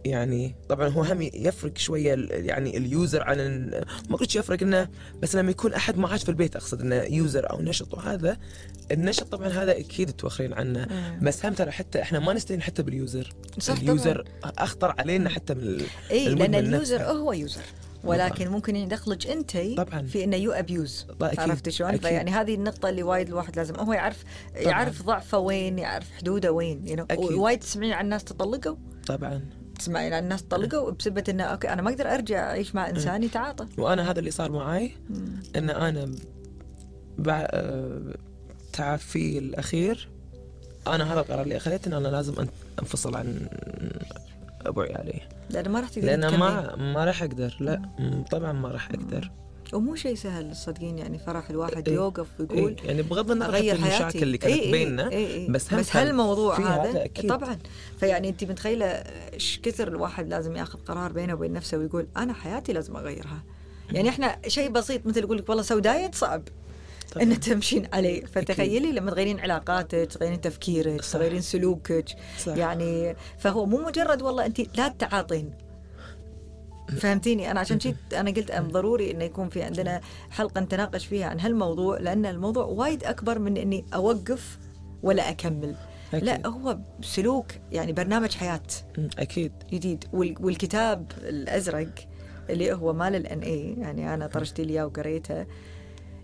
يعني 0.05 0.55
طبعا 0.69 0.89
هو 0.89 1.03
هم 1.03 1.23
يفرق 1.23 1.79
شوية 1.79 2.15
يعني 2.31 2.77
ال 2.77 2.86
user 2.86 3.23
عن 3.23 3.71
ما 4.11 4.17
قلت 4.17 4.37
يفرق 4.37 4.63
إنه 4.63 4.89
بس 5.23 5.37
لما 5.37 5.51
يكون 5.51 5.75
أحد 5.75 5.99
معاك 5.99 6.21
في 6.21 6.29
البيت 6.29 6.57
أقصد 6.57 6.81
إنه 6.81 6.95
user 6.95 7.51
أو 7.51 7.63
نشط 7.63 7.95
وهذا 7.95 8.39
النشط 8.93 9.27
طبعا 9.33 9.49
هذا 9.49 9.79
أكيد 9.79 10.11
توخرين 10.13 10.53
عنه. 10.53 10.87
بس 11.23 11.47
هم 11.47 11.53
ترى 11.53 11.71
حتى 11.71 12.03
إحنا 12.03 12.19
ما 12.19 12.33
نستهين 12.33 12.63
حتى 12.63 12.83
بال 12.83 13.00
user 13.00 13.33
صح 13.59 13.79
ال 13.79 13.88
user 13.88 14.25
أخطر 14.45 14.95
علينا 14.99 15.31
حتى 15.31 15.55
من 15.55 15.81
اي 16.11 16.35
لأن 16.35 16.55
ال 16.55 16.64
user 16.64 16.99
نفسه. 16.99 17.11
هو 17.11 17.33
user 17.33 17.63
ولكن 18.05 18.49
ممكن 18.49 18.77
يدخلك 18.77 19.27
أنت 19.27 19.57
طبعاً. 19.77 20.03
في 20.03 20.25
إنه 20.25 20.37
you 20.37 20.53
abuse. 20.53 21.07
عرفت 21.21 21.69
شلون؟ 21.69 21.97
فيعني 21.97 22.31
هذه 22.31 22.55
النقطة 22.55 22.89
اللي 22.89 23.03
وايد 23.03 23.29
الواحد 23.29 23.57
لازم 23.57 23.77
هو 23.77 23.93
يعرف 23.93 24.25
يعرف 24.55 25.03
ضعفه 25.03 25.39
وين 25.39 25.79
يعرف 25.79 26.11
حدوده 26.13 26.53
وين 26.53 26.85
you 26.87 26.99
know. 26.99 27.05
أكيد. 27.11 27.33
وايد 27.33 27.59
تسمعين 27.59 27.93
عن 27.93 28.09
ناس 28.09 28.25
تطلقوا 28.25 28.77
طبعا 29.07 29.64
تسمعين 29.79 30.13
عن 30.13 30.29
ناس 30.29 30.43
تطلقوا 30.43 30.91
بسبة 30.91 31.25
إنه 31.29 31.45
okay 31.45 31.73
أنا 31.73 31.83
ما 31.83 31.91
أقدر 31.91 32.15
أرجع 32.15 32.51
أعيش 32.51 32.75
مع 32.75 32.89
إنسان 32.91 33.23
يتعاطى. 33.23 33.67
وأنا 33.79 34.11
هذا 34.11 34.19
اللي 34.19 34.31
صار 34.31 34.53
معاي 34.53 34.93
مم. 35.11 35.43
إن 35.57 35.71
أنا 35.71 36.11
بع... 37.19 37.47
آه، 37.51 38.15
تعافي 38.73 39.39
الاخير 39.39 40.09
أنا 40.87 41.13
هذا 41.13 41.21
القرار 41.21 41.41
اللي 41.43 41.57
أخذته 41.57 41.89
إن 41.89 41.93
أنا 41.93 42.09
لازم 42.09 42.47
أنفصل 42.83 43.17
عن 43.17 43.47
ابو 44.67 44.81
عيالي 44.81 45.21
لأن 45.51 45.69
ما 45.69 45.81
راح 45.81 45.89
تقدر 45.89 46.07
لأن 46.07 46.21
تكملين. 46.21 46.39
ما 46.39 46.77
ما 46.77 47.05
راح 47.05 47.23
أقدر 47.23 47.57
لا 47.61 47.83
طبعا 48.31 48.53
ما 48.53 48.69
راح 48.69 48.91
أقدر. 48.91 49.31
ومو 49.73 49.95
شيء 49.95 50.15
سهل 50.15 50.57
صدقين 50.57 50.99
يعني 50.99 51.19
فرح 51.19 51.51
الواحد 51.51 51.89
إيه. 51.89 51.95
يوقف 51.95 52.27
ويقول 52.41 52.77
إيه 52.81 52.87
يعني 52.87 53.03
بغض 53.03 53.31
النظر 53.31 53.53
حياتي 53.53 53.73
المشاكل 53.73 54.23
اللي 54.23 54.35
إيه 54.35 54.41
كانت 54.41 54.55
إيه 54.55 54.73
بيننا 54.73 55.11
إيه 55.11 55.27
إيه. 55.27 55.51
بس 55.51 55.73
هم 55.73 55.79
بس 55.81 55.91
كان 55.91 56.07
هالموضوع 56.07 56.59
هذا, 56.59 56.91
هذا 56.91 57.05
أكيد. 57.05 57.31
طبعا 57.31 57.59
فيعني 58.01 58.29
انت 58.29 58.45
متخيلة 58.45 58.87
إيش 58.87 59.61
كثر 59.63 59.89
الواحد 59.89 60.29
لازم 60.29 60.57
ياخذ 60.57 60.79
قرار 60.79 61.13
بينه 61.13 61.35
وبين 61.35 61.53
نفسه 61.53 61.79
ويقول 61.79 62.07
أنا 62.17 62.33
حياتي 62.33 62.73
لازم 62.73 62.97
أغيرها 62.97 63.43
يعني 63.93 64.09
إحنا 64.09 64.39
شيء 64.49 64.71
بسيط 64.71 65.07
مثل 65.07 65.21
يقول 65.21 65.39
لك 65.39 65.49
والله 65.49 65.63
سوي 65.63 65.81
دايت 65.81 66.15
صعب 66.15 66.43
طبعاً. 67.13 67.23
إن 67.23 67.41
تمشين 67.41 67.89
عليه 67.93 68.25
فتخيلي 68.25 68.93
لما 68.93 69.11
تغيرين 69.11 69.41
علاقاتك 69.41 70.09
تغيرين 70.11 70.41
تفكيرك 70.41 71.03
صح. 71.03 71.13
تغيرين 71.13 71.41
سلوكك 71.41 72.09
صح. 72.39 72.57
يعني 72.57 73.17
فهو 73.39 73.67
مو 73.67 73.79
مجرد 73.79 74.23
والله 74.23 74.47
انت 74.47 74.79
لا 74.79 74.89
تتعاطين 74.89 75.64
فهمتيني؟ 77.01 77.51
أنا 77.51 77.61
عشان 77.61 77.81
شيء 77.81 77.95
أنا 78.13 78.31
قلت 78.31 78.51
أم 78.51 78.69
ضروري 78.69 79.11
إنه 79.11 79.25
يكون 79.25 79.49
في 79.49 79.63
عندنا 79.63 80.01
حلقة 80.31 80.61
نتناقش 80.61 81.07
فيها 81.07 81.27
عن 81.27 81.41
هالموضوع 81.41 81.99
لأن 81.99 82.27
الموضوع 82.27 82.65
وايد 82.65 83.05
أكبر 83.05 83.39
من 83.39 83.57
إني 83.57 83.85
أوقف 83.95 84.59
ولا 85.03 85.31
أكمل. 85.31 85.75
أكيد. 86.15 86.25
لا 86.25 86.47
هو 86.47 86.79
سلوك 87.03 87.47
يعني 87.73 87.93
برنامج 87.93 88.33
حياة 88.35 88.63
أكيد. 89.19 89.53
جديد. 89.73 90.05
وال- 90.13 90.37
والكتاب 90.41 91.13
الأزرق 91.19 91.89
اللي 92.51 92.73
هو 92.73 92.93
مال 92.93 93.15
الان 93.15 93.39
اي 93.41 93.75
يعني 93.79 94.15
أنا 94.15 94.27
طرشت 94.27 94.61
لي 94.61 94.73
إياه 94.73 94.87
وقريته. 94.87 95.47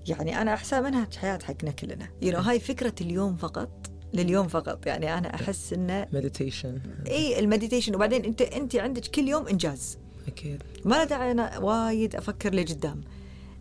يعني 0.09 0.43
أنا 0.43 0.55
احسها 0.55 0.81
منهج 0.81 1.15
حياة 1.17 1.39
حقنا 1.45 1.71
كلنا. 1.71 2.09
يو 2.23 2.33
you 2.33 2.35
know, 2.35 2.39
هاي 2.39 2.61
فكرة 2.61 2.95
اليوم 3.01 3.37
فقط 3.37 3.91
لليوم 4.15 4.49
فقط. 4.49 4.87
يعني 4.87 5.19
أنا 5.19 5.35
أحس 5.35 5.73
إنه 5.73 6.07
meditation 6.13 6.79
اي 7.07 7.39
ال 7.39 7.44
meditation. 7.44 7.95
وبعدين 7.95 8.25
أنت 8.25 8.43
أنت 8.43 8.77
عندك 8.77 9.03
كل 9.07 9.29
يوم 9.29 9.47
إنجاز. 9.49 9.99
أكيد. 10.31 10.63
ما 10.85 10.95
له 10.95 11.05
داعي 11.05 11.31
أنا 11.31 11.59
وايد 11.59 12.17
أفكر 12.17 12.55
لقدام. 12.55 13.01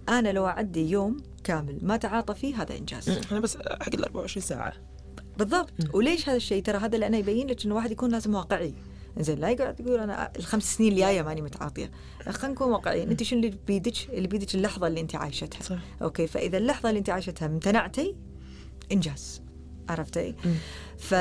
أنا 0.10 0.30
لو 0.30 0.48
أعدي 0.48 0.90
يوم 0.90 1.18
كامل 1.44 1.80
ما 1.82 1.98
تعاطى 1.98 2.36
فيه 2.36 2.62
هذا 2.62 2.78
إنجاز. 2.78 3.10
أنا 3.32 3.40
بس 3.40 3.58
حق 3.58 3.96
ال 3.96 4.04
24 4.04 4.44
ساعة. 4.44 4.74
بالضبط. 5.38 5.72
وليش 5.94 6.30
هذا 6.30 6.38
الشيء؟ 6.38 6.64
ترى 6.64 6.78
هذا 6.78 6.98
لأنه 6.98 7.18
يبين 7.18 7.48
لك 7.48 7.66
إنه 7.66 7.74
الواحد 7.74 7.92
يكون 7.92 8.12
لازم 8.12 8.36
واقعي. 8.36 8.74
زين 9.20 9.40
لا 9.40 9.50
يقعد 9.50 9.80
يقول 9.80 10.00
أنا 10.00 10.32
الخمس 10.40 10.76
سنين 10.76 10.92
الجاية 10.92 11.22
ماني 11.22 11.42
متعاطية. 11.42 11.92
خلينا 12.30 12.54
نكون 12.54 12.72
واقعيين. 12.72 13.10
أنت 13.10 13.24
شنو 13.24 13.40
اللي 13.40 13.58
بيدك؟ 13.68 14.10
اللي 14.10 14.28
بيدك 14.28 14.56
اللحظة 14.56 14.88
اللي 14.88 15.02
أنت 15.02 15.16
عايشتها. 15.16 15.62
صح. 15.62 15.80
okay 16.02 16.28
فإذا 16.28 16.58
اللحظة 16.58 16.90
اللي 16.90 17.00
أنت 17.00 17.10
عايشتها 17.10 17.46
امتنعتي 17.46 18.16
إنجاز. 18.92 19.42
عرفتي. 19.90 20.36
ف... 21.00 21.14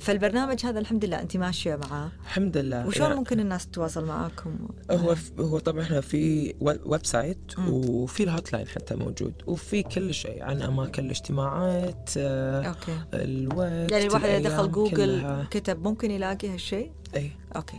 فالبرنامج 0.00 0.66
هذا 0.66 0.78
الحمد 0.80 1.04
لله 1.04 1.20
انت 1.20 1.36
ماشية 1.36 1.76
معاه 1.90 2.08
الحمد 2.24 2.56
لله 2.56 2.86
وشلون 2.86 3.06
يعني 3.06 3.18
ممكن 3.20 3.40
الناس 3.40 3.66
تتواصل 3.66 4.04
معاكم 4.04 4.68
هو 4.90 5.14
ف- 5.14 5.40
هو 5.40 5.58
طبعا 5.58 5.82
إحنا 5.82 6.00
في 6.00 6.54
website. 6.60 7.58
وفي 7.68 8.22
ال 8.22 8.52
hotline 8.52 8.68
حتى 8.68 8.94
موجود 8.94 9.32
وفي 9.46 9.82
كل 9.82 10.14
شيء 10.14 10.42
عن 10.42 10.62
أماكن 10.62 11.04
الاجتماعات 11.04 12.10
آه، 12.18 12.62
okay 12.62 12.98
الوقت 13.14 13.92
يعني 13.92 14.06
الواحد 14.06 14.24
إذا 14.24 14.48
دخل 14.48 14.70
جوجل 14.72 14.96
كلها. 14.96 15.46
كتب 15.50 15.82
ممكن 15.88 16.10
يلاقي 16.10 16.48
هالشيء 16.54 16.92
إي 17.16 17.30
okay 17.56 17.78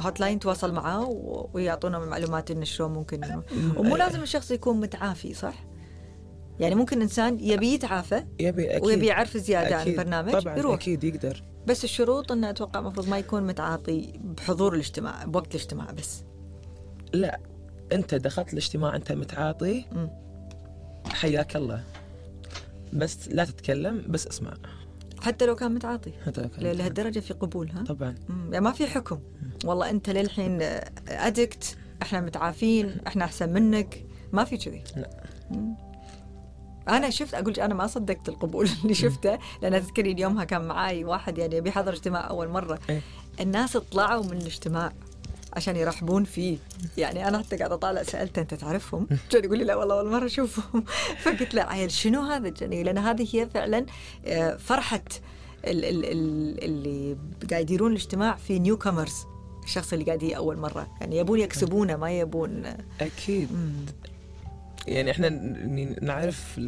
hotline 0.00 0.38
تواصل 0.38 0.72
معاه 0.72 1.08
ويعطونا 1.54 1.98
معلومات 1.98 2.50
إنه 2.50 2.64
شلون 2.64 2.92
ممكن 2.92 3.20
مم. 3.52 3.72
ومو 3.76 3.96
لازم 3.96 4.22
الشخص 4.22 4.50
يكون 4.50 4.80
متعافي 4.80 5.34
صح؟ 5.34 5.54
يعني 6.60 6.74
ممكن 6.74 7.02
إنسان 7.02 7.38
يبي 7.40 7.74
يتعافى 7.74 8.24
يبي 8.40 8.70
أكيد 8.70 8.84
ويبي 8.86 9.06
يعرف 9.06 9.36
زيادة 9.36 9.74
عن 9.76 9.80
أكيد. 9.82 9.98
البرنامج 9.98 10.32
طبعا 10.32 10.56
يروح 10.58 10.74
أكيد 10.74 11.04
يقدر 11.04 11.42
بس 11.66 11.84
الشروط 11.84 12.32
إنه 12.32 12.50
أتوقع 12.50 12.80
المفروض 12.80 13.08
ما 13.08 13.18
يكون 13.18 13.42
متعاطي 13.46 14.12
بحضور 14.24 14.74
الاجتماع 14.74 15.24
بوقت 15.24 15.54
الاجتماع 15.54 15.90
بس 15.90 16.22
لا 17.12 17.40
أنت 17.92 18.14
دخلت 18.14 18.52
الاجتماع 18.52 18.96
أنت 18.96 19.12
متعاطي. 19.12 19.84
حياك 21.12 21.56
الله 21.56 21.84
بس 22.92 23.28
لا 23.28 23.44
تتكلم 23.44 24.04
بس 24.08 24.26
اسمع 24.26 24.54
حتى 25.20 25.46
لو 25.46 25.54
كان 25.56 25.74
متعاطي 25.74 26.12
هذا 26.24 26.42
ل- 26.42 26.48
كلام. 26.48 26.76
لهالدرجة 26.76 27.20
في 27.20 27.34
قبول 27.34 27.70
ها؟ 27.70 27.84
طبعا. 27.84 28.14
يعني 28.50 28.64
ما 28.64 28.72
في 28.72 28.86
حكم 28.86 29.18
والله 29.64 29.90
أنت 29.90 30.10
للحين 30.10 30.58
ادكت 31.08 31.76
إحنا 32.02 32.20
متعافين 32.20 32.96
إحنا 33.06 33.24
أحسن 33.24 33.48
منك 33.52 34.04
ما 34.32 34.44
في 34.44 34.56
كذي 34.56 34.82
لا. 34.96 35.10
مم. 35.50 35.76
أنا 36.88 37.10
شفت 37.10 37.34
أقول 37.34 37.54
أنا 37.54 37.74
ما 37.74 37.86
صدقت 37.86 38.28
القبول 38.28 38.68
اللي 38.82 38.94
شفته 38.94 39.38
لأن 39.62 39.82
تذكرين 39.82 40.18
يومها 40.18 40.44
كان 40.44 40.64
معاي 40.68 41.04
واحد 41.04 41.38
يعني 41.38 41.60
بيحضر 41.60 41.92
اجتماع 41.92 42.30
أول 42.30 42.48
مرة. 42.48 42.78
إيه. 42.90 43.00
الناس 43.40 43.76
طلعوا 43.76 44.24
من 44.24 44.32
الاجتماع 44.36 44.92
عشان 45.52 45.76
يرحبون 45.76 46.24
فيه. 46.24 46.58
يعني 46.98 47.28
أنا 47.28 47.38
حتى 47.38 47.56
قاعدة 47.56 47.74
أطالع 47.74 48.02
سالته 48.02 48.42
أنت 48.42 48.54
تعرفهم؟ 48.54 49.06
كان 49.30 49.44
يقول 49.44 49.58
لي 49.58 49.64
لا 49.64 49.74
والله 49.76 50.00
أول 50.00 50.10
مرة 50.10 50.26
أشوفهم. 50.26 50.84
فقلت 51.22 51.54
له 51.54 51.62
عيل 51.62 51.90
شنو 51.90 52.20
هذا؟ 52.22 52.48
جني 52.48 52.82
لأن 52.82 52.98
هذه 52.98 53.28
هي 53.36 53.46
فعلا 53.46 53.86
آه، 54.26 54.56
فرحة 54.56 55.02
ال- 55.64 55.84
ال- 55.84 56.04
ال- 56.04 56.64
اللي 56.64 57.16
قاعد 57.50 57.62
يديرون 57.62 57.90
الاجتماع 57.92 58.34
في 58.36 58.58
نيو 58.58 58.76
كامرز 58.76 59.14
الشخص 59.64 59.92
اللي 59.92 60.04
قاعد 60.04 60.24
أول 60.24 60.56
مرة. 60.58 60.88
يعني 61.00 61.16
يبون 61.18 61.40
يكسبونه 61.40 61.96
ما 61.96 62.10
يبون 62.18 62.62
أكيد. 63.00 63.48
يعني 64.86 65.10
إحنا 65.10 65.28
نعرف 66.02 66.58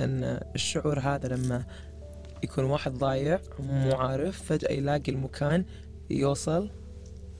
أن 0.00 0.40
الشعور 0.54 1.00
هذا 1.00 1.28
لما 1.28 1.64
يكون 2.44 2.64
واحد 2.64 2.94
ضايع 2.94 3.40
مو 3.58 3.92
عارف 3.96 4.42
فجأة 4.42 4.72
يلاقي 4.72 5.12
المكان 5.12 5.64
يوصل 6.10 6.70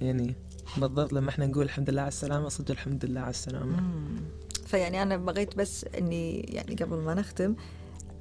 يعني 0.00 0.34
بالضبط 0.76 1.12
لما 1.12 1.30
إحنا 1.30 1.46
نقول 1.46 1.64
الحمد 1.64 1.90
لله 1.90 2.00
على 2.00 2.08
السلامة 2.08 2.48
صدق 2.48 2.70
الحمد 2.70 3.04
لله 3.04 3.20
على 3.20 3.30
السلامة. 3.30 3.80
مم. 3.80 4.16
فيعني 4.66 5.02
أنا 5.02 5.16
بغيت 5.16 5.56
بس 5.56 5.86
إني 5.98 6.40
يعني 6.40 6.74
قبل 6.74 6.96
ما 6.96 7.14
نختم 7.14 7.54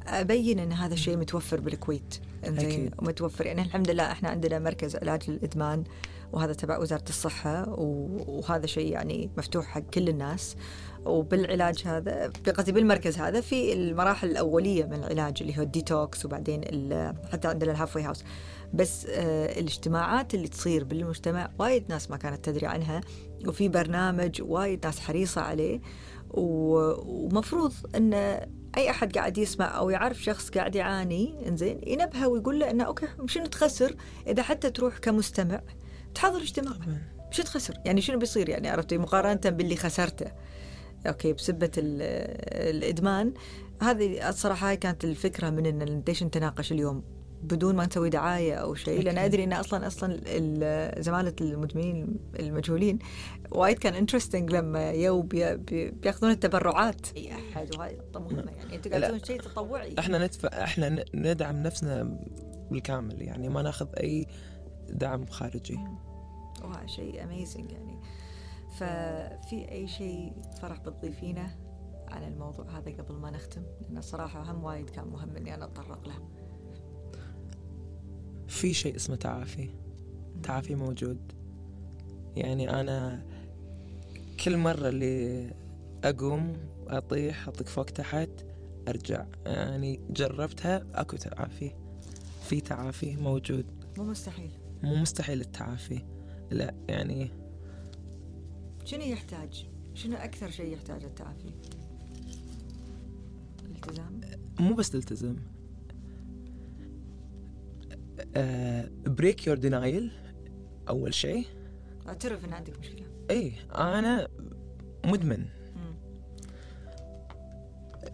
أبين 0.07 0.59
إن 0.59 0.71
هذا 0.71 0.93
الشيء 0.93 1.17
متوفر 1.17 1.59
بالكويت. 1.59 2.15
أكيد. 2.43 2.93
متوفر. 3.01 3.45
يعني 3.45 3.61
الحمد 3.61 3.91
لله 3.91 4.11
إحنا 4.11 4.29
عندنا 4.29 4.59
مركز 4.59 4.95
علاج 4.95 5.29
للإدمان 5.29 5.83
وهذا 6.33 6.53
تبع 6.53 6.77
وزارة 6.77 7.09
الصحة 7.09 7.69
وهذا 7.69 8.65
شيء 8.65 8.91
يعني 8.91 9.29
مفتوح 9.37 9.65
حق 9.65 9.79
كل 9.81 10.09
الناس. 10.09 10.55
وبالعلاج 11.05 11.83
هذا 11.85 12.31
قصدي 12.57 12.71
بالمركز 12.71 13.17
هذا 13.17 13.41
في 13.41 13.73
المراحل 13.73 14.31
الأولية 14.31 14.85
من 14.85 14.93
العلاج 14.93 15.37
اللي 15.41 15.57
هو 15.57 15.61
الديتوكس 15.61 16.25
وبعدين 16.25 16.61
حتى 17.31 17.47
عندنا 17.47 17.71
ال 17.71 17.75
halfway 17.75 18.03
house 18.03 18.23
بس 18.73 19.05
آه 19.05 19.59
الاجتماعات 19.59 20.33
اللي 20.33 20.47
تصير 20.47 20.83
بالمجتمع 20.83 21.49
وايد 21.59 21.85
ناس 21.89 22.11
ما 22.11 22.17
كانت 22.17 22.45
تدري 22.45 22.67
عنها 22.67 23.01
وفي 23.47 23.69
برنامج 23.69 24.41
وايد 24.41 24.85
ناس 24.85 24.99
حريصة 24.99 25.41
عليه 25.41 25.81
ومفروض 26.29 27.73
إن 27.95 28.13
أي 28.77 28.89
أحد 28.89 29.17
قاعد 29.17 29.37
يسمع 29.37 29.77
أو 29.77 29.89
يعرف 29.89 30.23
شخص 30.23 30.49
قاعد 30.49 30.75
يعاني 30.75 31.47
إنزين 31.47 31.81
ينبهه 31.87 32.27
ويقول 32.27 32.59
له 32.59 32.71
إنه 32.71 32.83
okay 32.83 33.07
شنو 33.25 33.45
تخسر؟ 33.45 33.95
إذا 34.27 34.43
حتى 34.43 34.69
تروح 34.69 34.97
كمستمع 34.97 35.61
تحضر 36.15 36.41
اجتماع. 36.41 36.73
شو 37.31 37.43
تخسر؟ 37.43 37.73
يعني 37.85 38.01
شنو 38.01 38.19
بيصير؟ 38.19 38.49
يعني 38.49 38.69
عرفتي 38.69 38.97
مقارنة 38.97 39.39
باللي 39.45 39.75
خسرته. 39.75 40.31
okay 41.07 41.33
بسبة 41.33 41.71
ال- 41.77 42.01
الإدمان. 42.75 43.33
هذه 43.81 44.29
الصراحة 44.29 44.69
هاي 44.69 44.77
كانت 44.77 45.03
الفكرة 45.03 45.49
من 45.49 45.65
إن 45.65 46.03
ليش 46.07 46.23
نتناقش 46.23 46.71
اليوم. 46.71 47.03
بدون 47.43 47.75
ما 47.75 47.85
نسوي 47.85 48.09
دعاية 48.09 48.53
أو 48.53 48.75
شيء 48.75 49.01
لأن. 49.01 49.17
أدري 49.17 49.43
إن 49.43 49.53
أصلا 49.53 49.87
أصلا 49.87 50.19
ال- 50.25 51.03
زمالة 51.03 51.33
المدمنين 51.41 52.17
المجهولين 52.39 52.99
وايد 53.51 53.79
كان 53.79 53.93
interesting 53.93 54.51
لما 54.51 54.91
يو 54.91 55.21
بي 55.21 55.55
بي 55.57 55.91
بياخذون 55.91 56.31
التبرعات. 56.31 57.07
إي 57.17 57.31
احد 57.33 57.75
وهاي 57.75 57.97
نقطه 57.97 58.19
مهمه 58.19 58.51
يعني. 58.51 58.75
أنتم 58.75 58.89
قاعد. 58.89 59.03
تسوون 59.03 59.23
شيء 59.23 59.41
تطوعي. 59.41 59.95
إحنا 59.99 60.17
ندفع 60.17 60.49
إحنا 60.63 61.05
ندعم 61.15 61.63
نفسنا 61.63 62.19
بالكامل 62.71 63.21
يعني. 63.21 63.49
ما 63.49 63.61
ناخذ 63.61 63.87
أي 63.99 64.27
دعم 64.89 65.25
خارجي. 65.25 65.79
وهذا 66.63 66.87
شيء 66.87 67.23
amazing 67.23 67.71
يعني. 67.71 67.99
ففي 68.75 69.71
أي 69.71 69.87
شيء 69.87 70.33
فرح 70.61 70.79
بتضيفينه 70.79 71.55
عن 72.07 72.23
الموضوع 72.23 72.65
هذا 72.77 72.91
قبل 72.91 73.15
ما 73.15 73.31
نختم؟ 73.31 73.63
لأن 73.81 73.97
الصراحه 73.97 74.51
هم 74.51 74.63
وايد 74.63 74.89
كان 74.89 75.07
مهم 75.07 75.35
إني 75.35 75.55
أنا 75.55 75.65
أتطرق 75.65 76.07
له. 76.07 76.29
في 78.47 78.73
شيء 78.73 78.95
اسمه 78.95 79.15
تعافي. 79.15 79.69
تعافي 80.43 80.75
موجود. 80.75 81.31
يعني 82.35 82.69
أنا 82.81 83.25
كل 84.43 84.57
مرة 84.57 84.89
اللي 84.89 85.49
أقوم 86.03 86.53
أطيح 86.87 87.47
أطق 87.47 87.67
فوق 87.67 87.85
تحت 87.85 88.29
أرجع. 88.87 89.25
يعني 89.45 89.99
جربتها 90.09 90.85
أكو 90.95 91.17
تعافي. 91.17 91.71
في 92.41 92.61
تعافي 92.61 93.15
موجود. 93.15 93.65
مو 93.97 94.03
مستحيل. 94.03 94.51
مو 94.83 94.95
مستحيل 94.95 95.41
التعافي. 95.41 96.01
لا 96.51 96.75
يعني 96.89 97.44
شنو 98.85 99.01
يحتاج؟ 99.03 99.67
شنو 99.93 100.15
أكثر 100.17 100.49
شيء 100.49 100.73
يحتاج 100.73 101.03
التعافي 101.03 101.49
الالتزام 103.65 104.21
مو 104.59 104.73
بس 104.73 104.89
تلتزم 104.89 105.35
break 109.05 109.47
your 109.47 109.57
denial 109.57 110.11
أول 110.89 111.13
شيء. 111.13 111.45
أعترف 112.07 112.45
إن 112.45 112.53
عندك 112.53 112.79
مشكلة. 112.79 113.05
إيه 113.29 113.51
أنا 113.75 114.27
مدمن. 115.05 115.45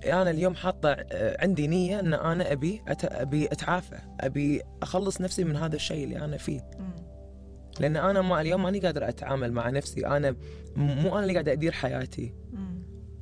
أنا 0.05 0.29
اليوم 0.29 0.55
حاطة 0.55 0.89
آه، 0.89 1.43
عندي 1.43 1.67
نية 1.67 1.99
إن 1.99 2.13
أنا 2.13 2.51
أبي 2.51 2.81
أت... 2.87 3.05
أبي 3.05 3.45
أتعافى 3.45 3.99
أبي 4.19 4.61
أخلص 4.81 5.21
نفسي 5.21 5.43
من 5.43 5.55
هذا 5.55 5.75
الشيء 5.75 6.03
اللي 6.03 6.25
أنا 6.25 6.37
فيه. 6.37 6.61
مم. 6.79 6.90
لأن 7.81 7.97
أنا 7.97 8.21
ما 8.21 8.41
اليوم 8.41 8.63
ماني 8.63 8.79
قادر 8.79 9.09
أتعامل 9.09 9.51
مع 9.51 9.69
نفسي 9.69 10.07
أنا 10.07 10.35
مو 10.75 11.09
أنا 11.17 11.19
اللي 11.19 11.33
قاعد 11.33 11.49
أدير 11.49 11.71
حياتي. 11.71 12.33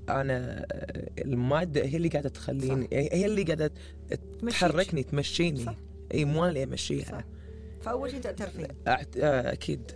أنا 0.09 0.65
آه، 0.71 1.09
المادة 1.21 1.85
هي 1.85 1.97
اللي 1.97 2.09
قاعدة 2.09 2.29
تخليني 2.29 2.83
صح. 2.83 2.93
هي 2.93 3.25
اللي 3.25 3.43
قاعدة. 3.43 3.71
تحركني 4.49 5.03
تمشيني 5.03 5.65
صح. 5.65 5.75
إي 6.13 6.25
مو 6.25 6.39
أنا 6.39 6.49
اللي 6.49 6.63
أمشيها 6.63 7.05
صح. 7.05 7.25
فأول 7.81 8.11
شيء 8.11 8.19
تعترفين 8.19 8.67
أعت... 8.87 9.17
آه، 9.17 9.53
أكيد 9.53 9.91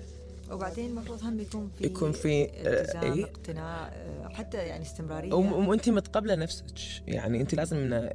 وبعدين 0.52 0.90
المفروض 0.90 1.24
هم 1.24 1.40
يكون 1.40 1.70
في 1.78 1.86
يكون 1.86 2.12
في، 2.12 2.44
آه، 2.44 2.48
التزام 2.48 3.14
إيه. 3.14 3.24
اقتناع 3.24 3.94
حتى 4.30 4.58
يعني 4.58 4.84
استمرارية 4.84 5.34
وانت 5.34 5.90
متقبلة 5.90 6.36
نفسك 6.36 6.66
يعني 7.08 7.42
انت 7.42 7.56
لازم 7.56 7.78
ان 7.78 8.14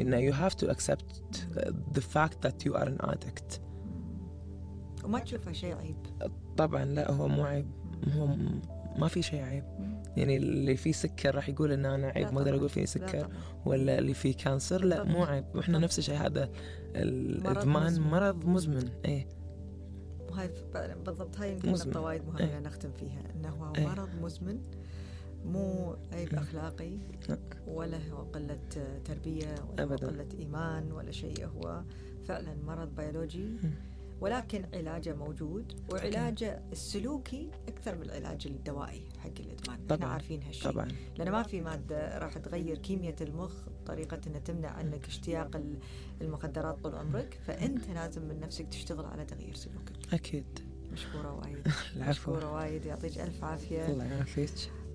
إن 0.00 0.30
you 0.30 0.34
have 0.34 0.54
to 0.54 0.70
accept 0.70 1.40
the 1.94 2.02
fact 2.14 2.46
that 2.46 2.66
you 2.66 2.74
are 2.74 2.88
an 2.88 3.10
addict 3.10 3.60
وما 5.08 5.18
تشوفها 5.18 5.52
شيء 5.52 5.74
عيب 5.76 5.96
طبعا 6.56 6.84
لا 6.84 7.10
هو 7.12 7.28
مو 7.28 7.44
عيب 7.44 7.66
هو 8.16 8.28
ما 8.98 9.08
في 9.08 9.22
شيء 9.22 9.40
عيب 9.40 9.64
يعني 10.16 10.36
اللي 10.36 10.76
فيه 10.76 10.92
سكر 10.92 11.34
راح 11.34 11.48
يقول 11.48 11.72
إن 11.72 11.86
أنا 11.86 12.06
عيب 12.06 12.32
ما 12.32 12.38
أقدر. 12.38 12.56
أقول 12.56 12.68
فيه 12.68 12.84
سكر. 12.84 13.28
ولا 13.66 13.98
اللي 13.98 14.14
فيه 14.14 14.34
cancer 14.34 14.84
لا 14.84 15.04
مو 15.04 15.24
عيب 15.24 15.44
وإحنا 15.54 15.78
نفس 15.78 15.98
الشيء 15.98 16.14
هذا 16.14 16.50
الإدمان. 16.96 18.00
مرض 18.00 18.44
مزمن 18.44 18.88
إيه 19.04 19.28
وهاي 20.30 20.50
بالضبط 21.04 21.36
هاي 21.38 21.52
يمكن. 21.52 21.72
نقطة 21.72 22.00
وايد 22.00 22.26
مهمة 22.26 22.40
إيه. 22.40 22.58
نختم 22.58 22.90
فيها 22.92 23.22
إنه 23.36 23.48
هو 23.48 23.72
إيه. 23.76 23.86
مرض 23.86 24.08
مزمن 24.22 24.60
مو 25.44 25.96
عيب 26.12 26.34
أخلاقي 26.34 26.90
لا. 27.28 27.38
ولا 27.66 27.98
هو 28.12 28.22
قلة 28.22 28.58
تربية 29.04 29.54
ولا 29.72 29.82
أبداً. 29.82 30.06
قلة 30.06 30.28
إيمان 30.38 30.92
ولا 30.92 31.10
شيء 31.10 31.46
هو 31.46 31.82
فعلا 32.28 32.54
مرض 32.66 32.94
بيولوجي 32.96 33.48
ولكن 34.20 34.64
علاجه 34.74 35.14
موجود 35.14 35.80
وعلاجه 35.92 36.62
السلوكي 36.72 37.50
أكثر 37.68 37.94
من 37.96 38.02
العلاج 38.02 38.46
الدوائي 38.46 39.02
حق 39.18 39.30
الإدمان. 39.40 39.78
إحنا 39.82 39.96
طبعاً. 39.96 40.10
عارفين 40.12 40.42
هالشيء. 40.42 40.70
طبعا. 40.72 40.88
لأن 41.18 41.30
ما 41.32 41.42
في 41.42 41.60
مادة 41.60 42.18
راح 42.18 42.38
تغير 42.38 42.78
كيمياء 42.78 43.14
المخ 43.22 43.52
بطريقة 43.82 44.20
أنها 44.26 44.38
تمنع 44.38 44.68
عنك 44.68 45.06
اشتياق 45.06 45.56
ال- 45.56 45.78
المخدرات 46.20 46.78
طول 46.82 46.94
عمرك. 46.94 47.38
فأنت 47.46 47.88
لازم 47.90 48.22
من 48.22 48.40
نفسك 48.40 48.68
تشتغل 48.68 49.04
على 49.06 49.24
تغيير 49.24 49.54
سلوكك. 49.54 50.14
أكيد. 50.14 50.44
مشكورة 50.92 51.32
وايد. 51.34 51.58
العفو. 51.96 52.10
مشكورة 52.10 52.52
وايد. 52.52 52.84
يعطيك 52.86 53.18
ألف 53.18 53.44
عافية. 53.44 53.86
الله 53.86 54.04
يعافيك. 54.04 54.50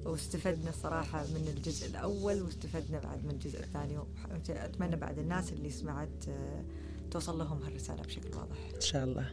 واستفدنا 0.05 0.69
الصراحة 0.69 1.23
من 1.23 1.53
الجزء 1.57 1.87
الأول 1.87 2.41
واستفدنا 2.41 2.99
بعد 2.99 3.25
من 3.25 3.31
الجزء 3.31 3.59
الثاني. 3.59 3.97
وح- 3.97 4.05
أتمنى 4.49 4.95
بعد 4.95 5.19
الناس 5.19 5.53
اللي 5.53 5.69
سمعت 5.69 6.27
آه، 6.29 6.63
توصل 7.13 7.37
لهم 7.39 7.63
هالرسالة 7.63 8.01
بشكل 8.01 8.37
واضح. 8.37 8.57
إن 8.75 8.81
شاء 8.81 9.03
الله. 9.03 9.29